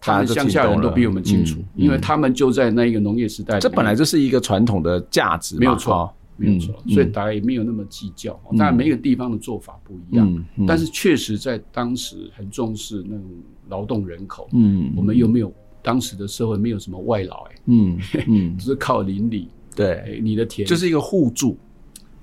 [0.00, 13.24] 他们乡下人都比我们清楚，因为他们就在那一个农业时代，这本来就是一个传统的价值，没有错，没有错，所以大家也没有那么计较，当然每个地方的做法不一样，但是确实在当时很重视那种
[13.68, 15.52] 劳动人口，嗯，我们又没有。
[15.82, 20.66] 当时的社会没有什么外劳，哎，嗯嗯， 只是靠邻里，对，你的田。
[20.66, 21.56] 就是一个互助，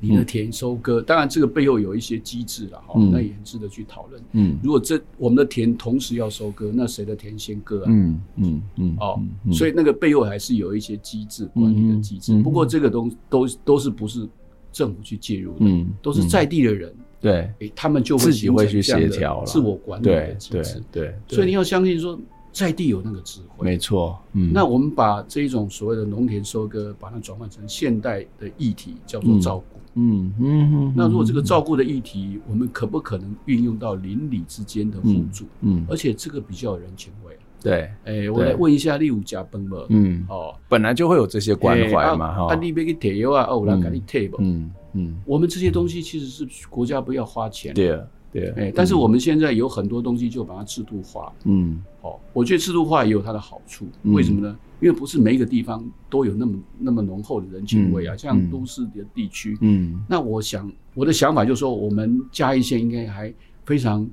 [0.10, 4.22] 你的田收割，当然这个背后有一些机制了哈，那也很值得去讨论。
[4.34, 7.86] 嗯，如果这我们的田同时要收割，那谁的田先割啊？
[7.88, 9.22] 嗯嗯嗯，哦，
[9.54, 12.38] 所以那个背后还是有一些机制管理的机制。
[12.42, 14.28] 不过这个东都都是不是
[14.74, 22.20] 政府去介入的，都是在地的人，对，他们就会自己会去协调了，自我管理的机制，对，所以你要相信说。
[22.54, 24.18] 在地有那个智慧，没错。
[24.34, 29.80] 嗯，那我们把这一种所谓的农田收割，把它转换成现代的议题，叫做照顾。
[29.96, 30.94] 嗯嗯嗯。
[30.96, 35.46] 那如果这个照顾的议题，我们可不可能运用到邻里之间的互助？
[35.62, 37.36] 嗯，而且这个比较有人情味。
[37.60, 39.78] 对，哎，我来问一下，你有加崩吗？
[39.90, 42.54] 嗯，哦，本来就会有这些关怀嘛，哈。
[42.54, 44.38] 啊，你别给贴油啊，哦，我来给你退吧。
[44.42, 47.74] 嗯嗯，我们这些东西其实是国家不要花钱。
[47.74, 48.54] 对啊，对啊。
[48.58, 51.32] 哎，但是我们现在有很多东西就把它制度化。
[51.46, 53.88] 嗯，哦，我觉得制度化也有它的好处。
[54.04, 54.58] 为什么呢？
[54.82, 59.58] 因为不是每一个地方都有那么那么浓厚的人情味啊，像都市的地区。
[59.62, 64.06] 嗯，那我想我的想法就是说，我们嘉义县应该还非常。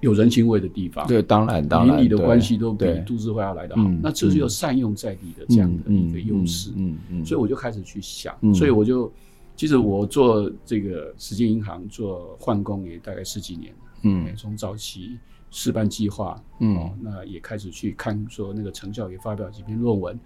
[0.00, 3.82] 有人情味的地方，对，当然，当然，邻里的关系都比都市化要来得好。
[4.02, 9.12] 那这是有善用在地的这样的一个优势，嗯嗯，所以我就开始去想，所以我就，
[9.60, 15.18] 其实我做这个时间银行做换工也大概十几年了，嗯，从早期
[15.50, 20.18] 示范计划，嗯，那也开始去看说那个成效，也发表几篇论文，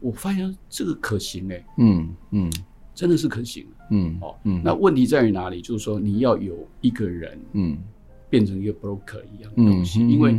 [0.00, 2.50] 我发现这个可行诶，嗯嗯，
[2.92, 4.18] 真的是可行，嗯。
[4.20, 5.60] 哦，嗯，那问题在于哪里？
[5.62, 7.78] 就是说你要有一个人，嗯。
[8.28, 10.36] 变成一个 broker 一样的东西，因为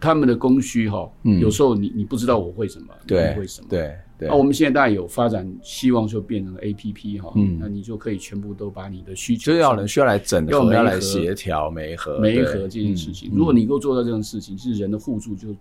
[0.00, 3.98] 他们的供需哈，有时候你你不知道我会什么，对，会什么，对对。
[4.28, 13.30] 那我们现在当然有发展，希望就变成 APP 哈，那你就可以全部都把你的需求，就要人需要来整合，要来协调，媒合，媒合这件事情。
[13.32, 15.54] 如果你能够做到这种事情，其实人的互助就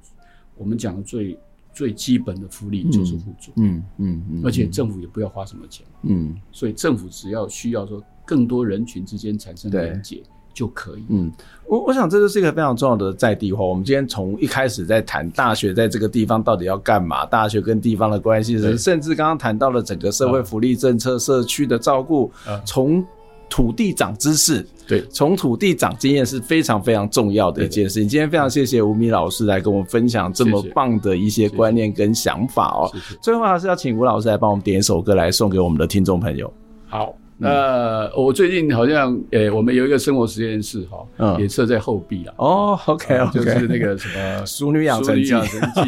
[0.58, 1.38] 我们讲的最
[1.74, 10.22] 最基本的福利就是互助，嗯嗯嗯，而且政府也不要花什么钱，嗯，所以政府只要需要说更多人群之间产生连结。
[10.54, 11.04] 就可以。
[11.10, 11.32] 嗯，
[11.68, 13.64] 我我想这就是一个非常重要的在地化。
[13.64, 22.32] 我们今天从一开始在谈大学在这个地方到底要干嘛，大学跟地方的关系，甚至刚刚谈到了整个社会福利政策、啊、社区的照顾，
[22.66, 23.06] 从
[23.50, 28.08] 土地长知识，对，从土地长经验是非常非常重要的一件事情。
[28.08, 32.92] 今天非常谢谢吴米老师来跟我们分享这么棒的一些观念跟想法哦。
[33.22, 36.52] 最后还是要请吴老师来帮我们点一首歌来送给我们的听众朋友。
[36.88, 37.16] 好。
[37.42, 42.34] 那我最近好像，诶，我们有一个生活实验室哈，也设在后壁了。
[42.36, 45.32] 哦，OK，就是那个什么《熟女养成记》。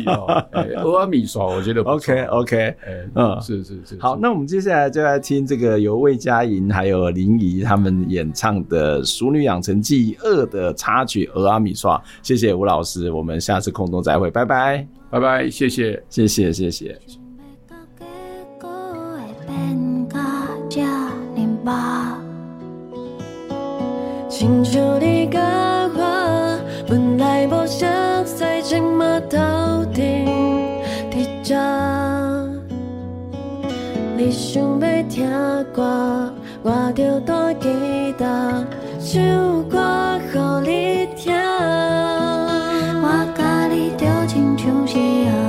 [0.09, 0.41] 哦，
[0.81, 2.73] 欧阿米耍，我觉得 OK，OK，
[3.15, 3.97] 嗯，是是是。
[3.99, 11.97] 好，那我们接下来就来听这个由魏佳莹还有林怡他们演唱的《熟女养成记二》的插曲《欧阿米耍》。
[12.23, 17.20] 谢谢吴老师，我们下次空中再会，拜拜，拜拜，谢谢，谢谢，谢谢。
[21.63, 22.17] 吧
[24.29, 25.39] 亲像你甲
[25.95, 27.85] 我，本来无熟
[28.25, 29.37] 悉，这么斗
[29.93, 30.25] 阵
[31.11, 31.55] 在这。
[34.17, 35.29] 你想要听
[35.73, 36.33] 歌，
[36.63, 37.69] 我就弹吉
[38.17, 38.63] 他，
[38.99, 40.39] 唱歌给
[40.71, 41.33] 你听。
[43.03, 43.05] 我
[43.37, 44.99] 甲你就亲像是欧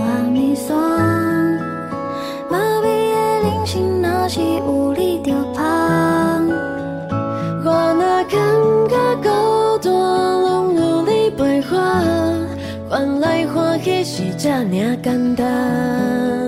[0.08, 0.76] 阿米耍，
[2.50, 2.88] 麻痹的
[3.44, 4.92] 人生若是有
[14.42, 16.41] 这，你简单。